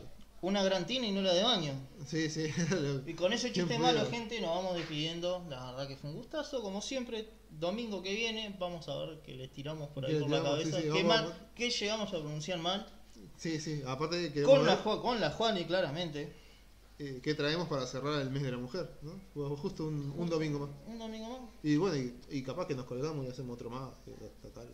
[0.43, 1.73] Una gran Tina y no la de baño.
[2.05, 2.47] Sí, sí.
[2.69, 3.97] lo- Y con ese ¿Quién chiste pudiera?
[3.99, 5.43] malo, gente, nos vamos despidiendo.
[5.49, 6.61] La verdad que fue un gustazo.
[6.61, 10.29] Como siempre, domingo que viene, vamos a ver que les tiramos por ahí Que por
[10.29, 10.77] la tiramos, cabeza.
[10.77, 12.87] sí, sí, que, vamos a- mal, que llegamos a pronunciar mal.
[13.37, 13.81] Sí, sí.
[13.87, 16.33] Aparte de que Con la, con la Juani, claramente.
[16.99, 18.89] eh, ¿qué traemos para cerrar el mes de la mujer?
[19.01, 19.55] ¿no?
[19.55, 20.69] Justo un, un domingo más.
[20.87, 21.49] Un domingo más.
[21.63, 23.89] Y bueno, y, y capaz que nos colgamos y hacemos otro más.
[24.07, 24.67] eh, Total.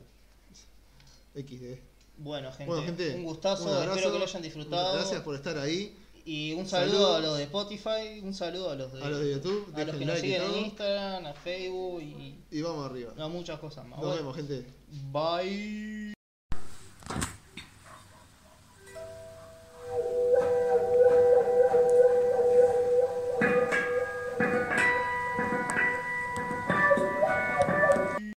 [1.35, 1.77] XD.
[2.19, 3.63] Bueno, gente, Bueno, gente, un gustazo.
[3.63, 4.93] un abrazo, espero que lo hayan disfrutado.
[4.93, 5.95] Gracias por estar ahí.
[6.25, 6.91] Y un Saludos.
[6.99, 9.83] saludo a los de Spotify, un saludo a los de, A los de YouTube, a
[9.85, 10.65] los que nos like siguen en.
[10.65, 13.13] Instagram, a Facebook y Y vamos arriba.
[13.17, 13.97] a muchas cosas más.
[13.99, 14.65] Nos Bueno, vemos, gente.
[15.11, 16.18] Bye.